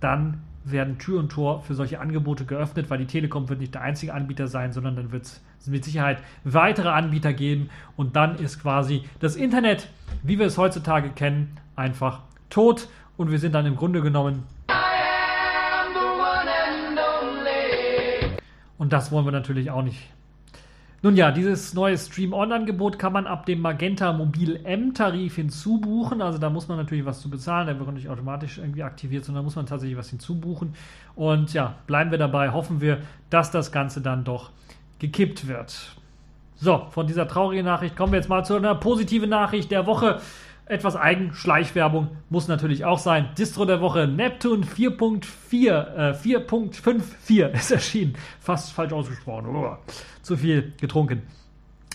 [0.00, 3.82] dann werden Tür und Tor für solche Angebote geöffnet, weil die Telekom wird nicht der
[3.82, 8.60] einzige Anbieter sein, sondern dann wird es mit Sicherheit weitere Anbieter geben und dann ist
[8.60, 9.88] quasi das Internet,
[10.22, 14.44] wie wir es heutzutage kennen, einfach tot und wir sind dann im Grunde genommen
[18.78, 20.08] und das wollen wir natürlich auch nicht.
[21.02, 26.20] Nun ja, dieses neue Stream-On-Angebot kann man ab dem Magenta Mobil M-Tarif hinzubuchen.
[26.20, 27.66] Also da muss man natürlich was zu bezahlen.
[27.66, 30.74] Der wird nicht automatisch irgendwie aktiviert, sondern da muss man tatsächlich was hinzubuchen.
[31.14, 32.52] Und ja, bleiben wir dabei.
[32.52, 32.98] Hoffen wir,
[33.30, 34.50] dass das Ganze dann doch
[34.98, 35.96] gekippt wird.
[36.56, 40.20] So, von dieser traurigen Nachricht kommen wir jetzt mal zu einer positiven Nachricht der Woche.
[40.70, 43.30] Etwas Eigenschleichwerbung muss natürlich auch sein.
[43.36, 48.14] Distro der Woche Neptune 4.4, äh, 4.54 ist erschienen.
[48.38, 49.46] Fast falsch ausgesprochen.
[49.48, 49.76] Oh,
[50.22, 51.22] zu viel getrunken.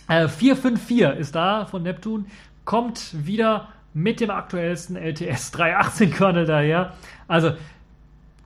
[0.09, 2.25] Äh, 454 ist da von Neptune.
[2.65, 6.95] Kommt wieder mit dem aktuellsten LTS 318 Kernel daher.
[7.29, 7.53] Also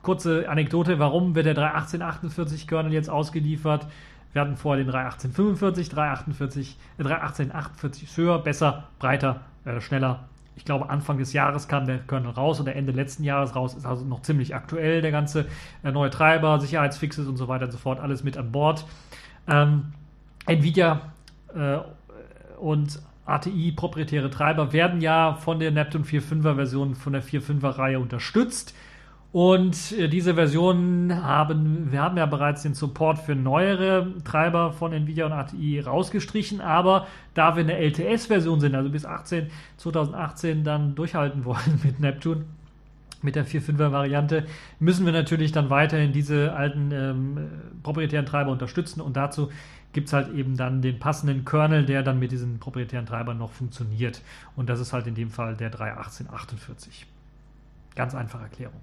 [0.02, 3.88] kurze Anekdote, warum wird der 31848 Kernel jetzt ausgeliefert?
[4.32, 10.24] Wir hatten vorher den 31845, 348, äh, 31848 ist höher, besser, breiter, äh, schneller.
[10.56, 13.74] Ich glaube, Anfang des Jahres kam der Kernel raus oder Ende letzten Jahres raus.
[13.74, 15.46] Ist also noch ziemlich aktuell, der ganze
[15.82, 18.84] äh, neue Treiber, Sicherheitsfixes und so weiter und so fort, alles mit an Bord.
[19.48, 19.92] Ähm,
[20.46, 21.12] Nvidia
[21.54, 21.78] äh,
[22.58, 28.00] und ATI, proprietäre Treiber, werden ja von der Neptune 4.5er Version, von der 4.5er Reihe
[28.00, 28.74] unterstützt.
[29.32, 34.92] Und äh, diese Versionen haben, wir haben ja bereits den Support für neuere Treiber von
[34.92, 40.96] Nvidia und ATI rausgestrichen, aber da wir eine LTS-Version sind, also bis 18, 2018 dann
[40.96, 42.44] durchhalten wollen mit Neptune,
[43.22, 44.46] mit der 4.5er Variante,
[44.80, 47.48] müssen wir natürlich dann weiterhin diese alten ähm,
[47.82, 49.50] proprietären Treiber unterstützen und dazu
[49.92, 53.50] gibt es halt eben dann den passenden Kernel, der dann mit diesen proprietären Treibern noch
[53.50, 54.22] funktioniert.
[54.54, 57.06] Und das ist halt in dem Fall der 3.1848.
[57.96, 58.80] Ganz einfache Erklärung.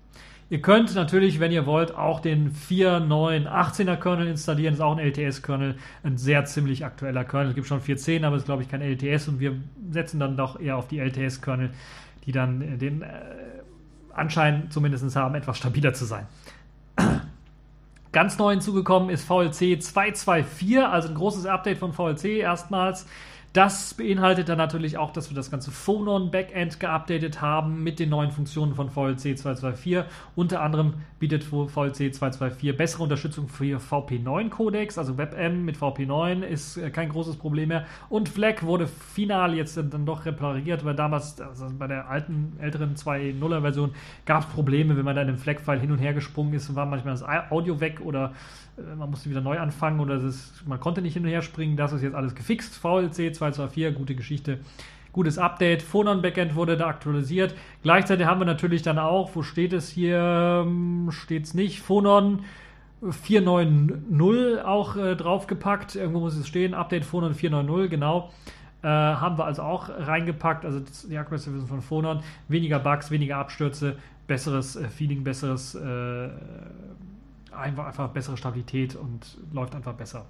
[0.50, 4.74] Ihr könnt natürlich, wenn ihr wollt, auch den 4.9.18er Kernel installieren.
[4.74, 7.50] Das ist auch ein LTS-Kernel, ein sehr ziemlich aktueller Kernel.
[7.50, 9.58] Es gibt schon 4.10, aber es ist, glaube ich, kein LTS und wir
[9.92, 11.72] setzen dann doch eher auf die LTS-Kernel,
[12.26, 13.08] die dann den äh,
[14.14, 16.28] Anschein zumindest haben, etwas stabiler zu sein.
[18.14, 23.06] Ganz neu hinzugekommen ist VLC 224, also ein großes Update von VLC erstmals.
[23.58, 28.10] Das beinhaltet dann natürlich auch, dass wir das ganze Phonon Backend geupdatet haben mit den
[28.10, 30.04] neuen Funktionen von VLC 224.
[30.36, 36.78] Unter anderem bietet VLC 224 bessere Unterstützung für VP9 Codecs, also WebM mit VP9 ist
[36.78, 37.88] äh, kein großes Problem mehr.
[38.10, 42.94] Und FLAC wurde final jetzt dann doch repariert, weil damals, also bei der alten, älteren
[42.94, 43.92] 2.0er Version
[44.28, 46.86] gab es Probleme, wenn man da in einem FLAC-File hin und her gesprungen ist, war
[46.86, 48.34] manchmal das Audio weg oder
[48.98, 51.78] man musste wieder neu anfangen oder ist, man konnte nicht hin und her springen.
[51.78, 52.76] Das ist jetzt alles gefixt.
[52.76, 54.60] VLC 224, gute Geschichte.
[55.12, 55.82] Gutes Update.
[55.82, 57.56] Phonon Backend wurde da aktualisiert.
[57.82, 60.64] Gleichzeitig haben wir natürlich dann auch, wo steht es hier?
[60.66, 61.82] Ähm, steht es nicht.
[61.82, 62.44] Phonon
[63.02, 65.96] 490 auch äh, draufgepackt.
[65.96, 66.74] Irgendwo muss es stehen.
[66.74, 68.32] Update Phonon 490, genau.
[68.84, 70.66] Äh, haben wir also auch reingepackt.
[70.66, 72.20] Also die aktuellste Version von Phonon.
[72.48, 73.98] Weniger Bugs, weniger Abstürze,
[74.28, 76.30] besseres äh, Feeling, besseres äh,
[77.58, 80.26] einfach, einfach bessere Stabilität und läuft einfach besser.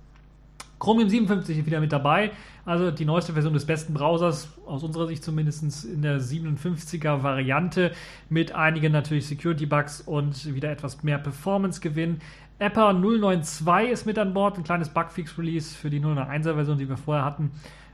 [0.80, 2.32] Chromium 57 ist wieder mit dabei,
[2.64, 7.92] also die neueste Version des besten Browsers, aus unserer Sicht zumindest in der 57er Variante,
[8.30, 12.20] mit einigen natürlich Security-Bugs und wieder etwas mehr Performance-Gewinn.
[12.60, 16.98] Appa 092 ist mit an Bord, ein kleines Bugfix-Release für die 091er Version, die wir
[16.98, 17.52] vorher hatten,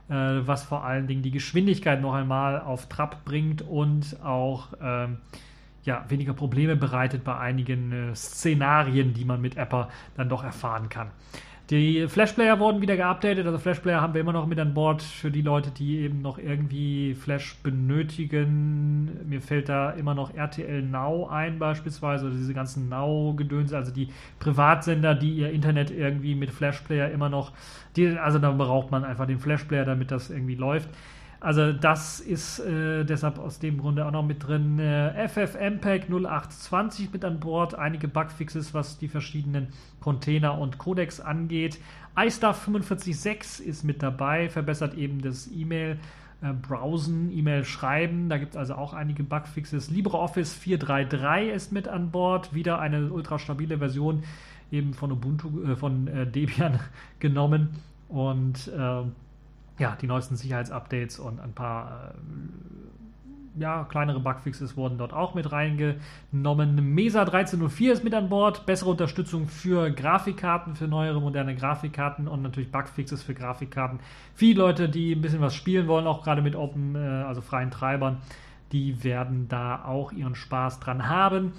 [0.09, 0.15] äh,
[0.45, 4.69] was vor allen Dingen die Geschwindigkeit noch einmal auf Trab bringt und auch.
[4.81, 5.19] Ähm,
[5.83, 10.89] ja, weniger Probleme bereitet bei einigen äh, Szenarien, die man mit Apple dann doch erfahren
[10.89, 11.11] kann.
[11.69, 15.31] Die Flash-Player wurden wieder geupdatet, also Flash-Player haben wir immer noch mit an Bord für
[15.31, 19.09] die Leute, die eben noch irgendwie Flash benötigen.
[19.29, 24.09] Mir fällt da immer noch RTL Now ein beispielsweise, oder diese ganzen Now-Gedöns, also die
[24.39, 27.53] Privatsender, die ihr Internet irgendwie mit Flash-Player immer noch,
[27.95, 30.89] die, also da braucht man einfach den Flash-Player, damit das irgendwie läuft.
[31.43, 34.79] Also das ist äh, deshalb aus dem Grunde auch noch mit drin.
[34.79, 39.67] Äh, FFmpeg 0820 mit an Bord, einige Bugfixes, was die verschiedenen
[39.99, 41.79] Container und Codecs angeht.
[42.17, 45.99] iStuff 45.6 ist mit dabei, verbessert eben das E-Mail.
[46.41, 49.91] Äh, Browsen, E-Mail schreiben, da gibt es also auch einige Bugfixes.
[49.91, 54.23] LibreOffice 4.3.3 ist mit an Bord, wieder eine ultra stabile Version
[54.71, 56.79] eben von Ubuntu, äh, von äh, Debian
[57.19, 57.71] genommen
[58.07, 59.03] und äh,
[59.79, 65.51] ja, die neuesten Sicherheitsupdates und ein paar äh, ja, kleinere Bugfixes wurden dort auch mit
[65.51, 66.93] reingenommen.
[66.93, 68.65] Mesa 1304 ist mit an Bord.
[68.65, 73.99] Bessere Unterstützung für Grafikkarten, für neuere moderne Grafikkarten und natürlich Bugfixes für Grafikkarten.
[74.33, 77.71] Viele Leute, die ein bisschen was spielen wollen, auch gerade mit Open, äh, also freien
[77.71, 78.17] Treibern,
[78.71, 81.53] die werden da auch ihren Spaß dran haben.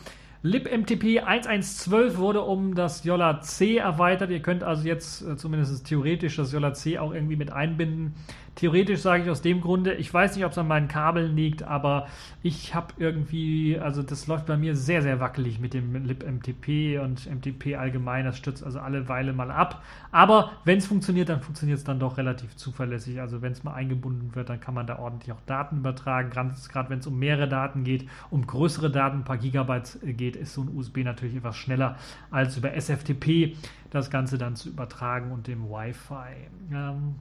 [0.44, 4.30] Libmtp 1112 wurde um das Jolla C erweitert.
[4.30, 8.14] Ihr könnt also jetzt äh, zumindest theoretisch das Jolla C auch irgendwie mit einbinden.
[8.56, 11.64] Theoretisch sage ich aus dem Grunde, ich weiß nicht, ob es an meinen Kabeln liegt,
[11.64, 12.06] aber
[12.42, 17.28] ich habe irgendwie, also das läuft bei mir sehr, sehr wackelig mit dem libmtp und
[17.28, 18.24] MTP allgemein.
[18.24, 19.82] Das stürzt also alle Weile mal ab.
[20.12, 23.20] Aber wenn es funktioniert, dann funktioniert es dann doch relativ zuverlässig.
[23.20, 26.30] Also wenn es mal eingebunden wird, dann kann man da ordentlich auch Daten übertragen.
[26.30, 30.36] Gerade wenn es um mehrere Daten geht, um größere Daten, ein paar Gigabyte äh, geht,
[30.36, 31.96] ist so ein USB natürlich etwas schneller
[32.30, 33.56] als über SFTP
[33.90, 36.48] das Ganze dann zu übertragen und dem Wi-Fi.
[36.72, 37.14] Ähm,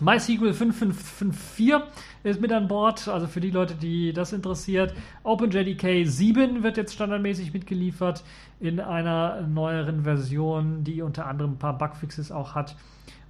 [0.00, 1.74] MySQL 5554
[2.24, 4.94] ist mit an Bord, also für die Leute, die das interessiert.
[5.22, 8.24] OpenJDK 7 wird jetzt standardmäßig mitgeliefert
[8.60, 12.76] in einer neueren Version, die unter anderem ein paar Bugfixes auch hat.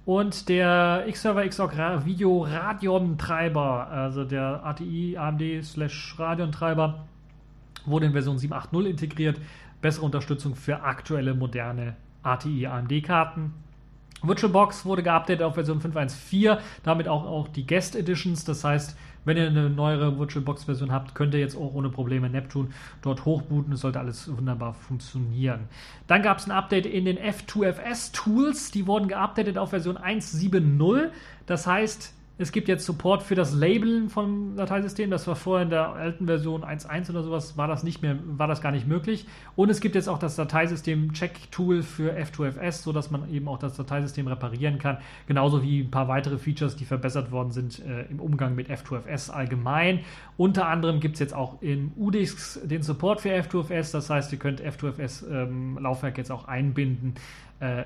[0.05, 7.05] Und der X-Server XOC Video Radeon Treiber, also der ATI AMD slash Radeon Treiber,
[7.85, 9.39] wurde in Version 7.8.0 integriert.
[9.81, 13.53] Bessere Unterstützung für aktuelle moderne ATI AMD Karten.
[14.23, 18.45] VirtualBox wurde geupdatet auf Version 5.1.4, damit auch, auch die Guest Editions.
[18.45, 22.69] Das heißt, wenn ihr eine neuere VirtualBox-Version habt, könnt ihr jetzt auch ohne Probleme Neptune
[23.01, 23.73] dort hochbooten.
[23.73, 25.67] Es sollte alles wunderbar funktionieren.
[26.07, 28.71] Dann gab es ein Update in den F2FS-Tools.
[28.71, 31.09] Die wurden geupdatet auf Version 1.7.0.
[31.45, 35.11] Das heißt, es gibt jetzt Support für das Labeln von Dateisystemen.
[35.11, 38.47] Das war vorher in der alten Version 1.1 oder sowas, war das nicht mehr, war
[38.47, 39.27] das gar nicht möglich.
[39.55, 44.25] Und es gibt jetzt auch das Dateisystem-Check-Tool für F2FS, sodass man eben auch das Dateisystem
[44.25, 44.97] reparieren kann.
[45.27, 49.29] Genauso wie ein paar weitere Features, die verbessert worden sind äh, im Umgang mit F2FS
[49.29, 49.99] allgemein.
[50.35, 53.91] Unter anderem gibt es jetzt auch in UDIX den Support für F2FS.
[53.91, 57.13] Das heißt, ihr könnt F2FS-Laufwerk ähm, jetzt auch einbinden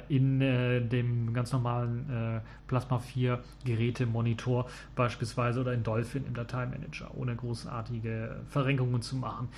[0.10, 7.12] in äh, dem ganz normalen äh, Plasma 4 Gerätemonitor beispielsweise oder in Dolphin im Dateimanager,
[7.16, 9.50] ohne großartige Verrenkungen zu machen.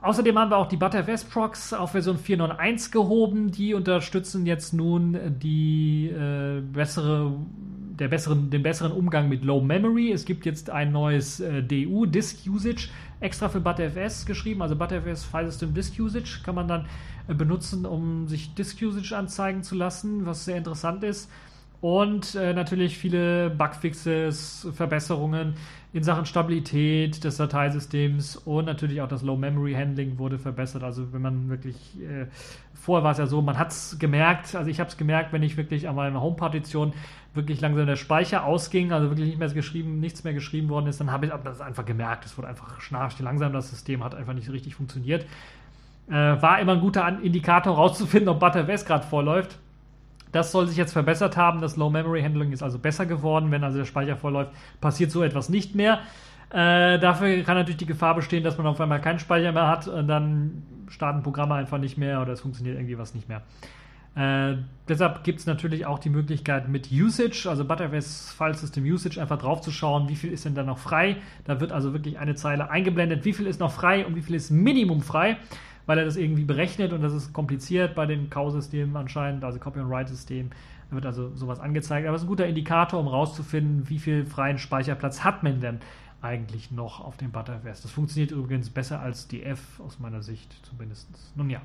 [0.00, 3.50] Außerdem haben wir auch die ButterFS Procs auf Version 4.9.1 gehoben.
[3.50, 7.32] Die unterstützen jetzt nun die äh, bessere,
[7.98, 10.12] der besseren, den besseren Umgang mit Low Memory.
[10.12, 12.88] Es gibt jetzt ein neues äh, DU, Disk Usage,
[13.20, 14.62] extra für ButterFS geschrieben.
[14.62, 16.86] Also ButterFS File System Disk Usage kann man dann
[17.26, 21.30] äh, benutzen, um sich Disk Usage anzeigen zu lassen, was sehr interessant ist.
[21.80, 25.54] Und äh, natürlich viele Bugfixes, Verbesserungen
[25.92, 30.82] in Sachen Stabilität des Dateisystems und natürlich auch das Low Memory Handling wurde verbessert.
[30.82, 32.26] Also wenn man wirklich, äh,
[32.74, 35.42] vorher war es ja so, man hat es gemerkt, also ich habe es gemerkt, wenn
[35.42, 36.92] ich wirklich an meiner Home-Partition
[37.34, 41.00] wirklich langsam der Speicher ausging, also wirklich nicht mehr geschrieben, nichts mehr geschrieben worden ist,
[41.00, 42.26] dann habe ich das einfach gemerkt.
[42.26, 45.24] Es wurde einfach schnarcht langsam, das System hat einfach nicht richtig funktioniert.
[46.08, 49.58] Äh, war immer ein guter Indikator rauszufinden, ob ButterWS gerade vorläuft.
[50.32, 51.60] Das soll sich jetzt verbessert haben.
[51.60, 53.50] Das Low Memory Handling ist also besser geworden.
[53.50, 56.00] Wenn also der Speicher vorläuft, passiert so etwas nicht mehr.
[56.50, 59.86] Äh, dafür kann natürlich die Gefahr bestehen, dass man auf einmal keinen Speicher mehr hat
[59.86, 63.42] und dann starten Programme einfach nicht mehr oder es funktioniert irgendwie was nicht mehr.
[64.14, 64.56] Äh,
[64.88, 69.38] deshalb gibt es natürlich auch die Möglichkeit mit Usage, also Butterfs File System Usage, einfach
[69.38, 71.18] drauf zu schauen, wie viel ist denn da noch frei.
[71.44, 74.34] Da wird also wirklich eine Zeile eingeblendet, wie viel ist noch frei und wie viel
[74.34, 75.36] ist Minimum frei
[75.88, 79.80] weil er das irgendwie berechnet und das ist kompliziert bei den Kau-Systemen anscheinend, also Copy
[79.80, 80.50] and Write-System.
[80.90, 82.06] Da wird also sowas angezeigt.
[82.06, 85.80] Aber es ist ein guter Indikator, um rauszufinden, wie viel freien Speicherplatz hat man denn
[86.20, 87.84] eigentlich noch auf dem Butterfest.
[87.84, 91.08] Das funktioniert übrigens besser als die F aus meiner Sicht zumindest.
[91.36, 91.62] Nun ja,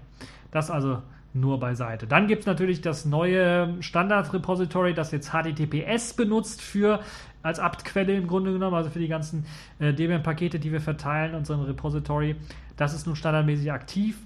[0.52, 1.02] das also
[1.34, 2.08] nur beiseite.
[2.08, 7.02] Dann gibt es natürlich das neue Standard-Repository, das jetzt HTTPS benutzt für
[7.44, 9.46] als Apt-Quelle im Grunde genommen, also für die ganzen
[9.80, 12.36] äh, Debian-Pakete, die wir verteilen, unseren Repository.
[12.78, 14.18] Das ist nun standardmäßig aktiv.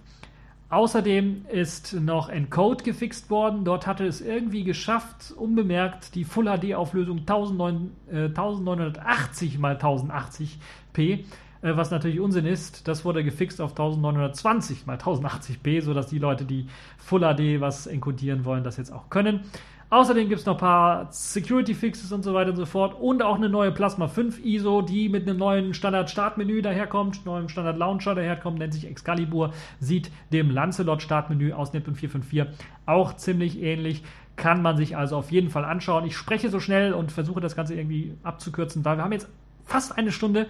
[0.70, 3.64] Außerdem ist noch Encode gefixt worden.
[3.64, 11.20] Dort hatte es irgendwie geschafft, unbemerkt die Full HD-Auflösung 1980 x 1080p
[11.62, 12.86] äh, was natürlich Unsinn ist.
[12.88, 18.44] Das wurde gefixt auf 1920 x 1080p, sodass die Leute, die Full HD was encodieren
[18.44, 19.46] wollen, das jetzt auch können.
[19.90, 23.24] Außerdem gibt es noch ein paar Security Fixes und so weiter und so fort und
[23.24, 27.78] auch eine neue Plasma 5 ISO, die mit einem neuen Standard Startmenü daherkommt, neuem Standard
[27.78, 34.04] Launcher daherkommt, nennt sich Excalibur, sieht dem Lancelot Startmenü aus Neptune 454 auch ziemlich ähnlich.
[34.36, 36.06] Kann man sich also auf jeden Fall anschauen.
[36.06, 39.30] Ich spreche so schnell und versuche das Ganze irgendwie abzukürzen, weil wir haben jetzt
[39.64, 40.48] fast eine Stunde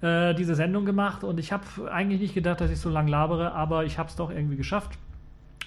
[0.00, 3.52] äh, diese Sendung gemacht und ich habe eigentlich nicht gedacht, dass ich so lang labere,
[3.52, 4.98] aber ich habe es doch irgendwie geschafft.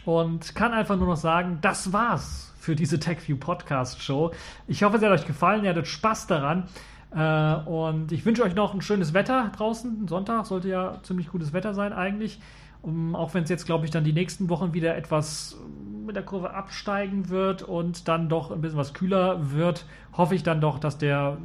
[0.05, 4.31] Und kann einfach nur noch sagen, das war's für diese TechView Podcast Show.
[4.67, 6.67] Ich hoffe, es hat euch gefallen, ihr hattet Spaß daran.
[7.15, 10.07] Äh, und ich wünsche euch noch ein schönes Wetter draußen.
[10.07, 12.39] Sonntag sollte ja ziemlich gutes Wetter sein eigentlich.
[12.81, 15.57] Um, auch wenn es jetzt, glaube ich, dann die nächsten Wochen wieder etwas
[16.05, 19.85] mit der Kurve absteigen wird und dann doch ein bisschen was kühler wird,
[20.17, 21.37] hoffe ich dann doch, dass der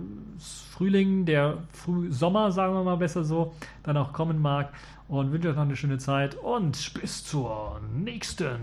[0.79, 3.53] Frühling, der Frühsommer, sagen wir mal besser so,
[3.83, 4.72] dann auch kommen mag.
[5.09, 8.61] Und wünsche euch noch eine schöne Zeit und bis zur nächsten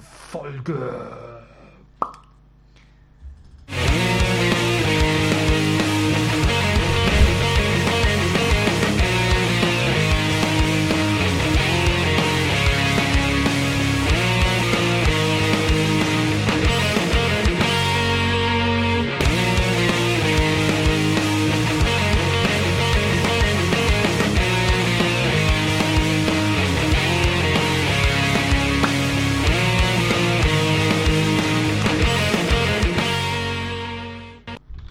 [0.00, 1.37] Folge.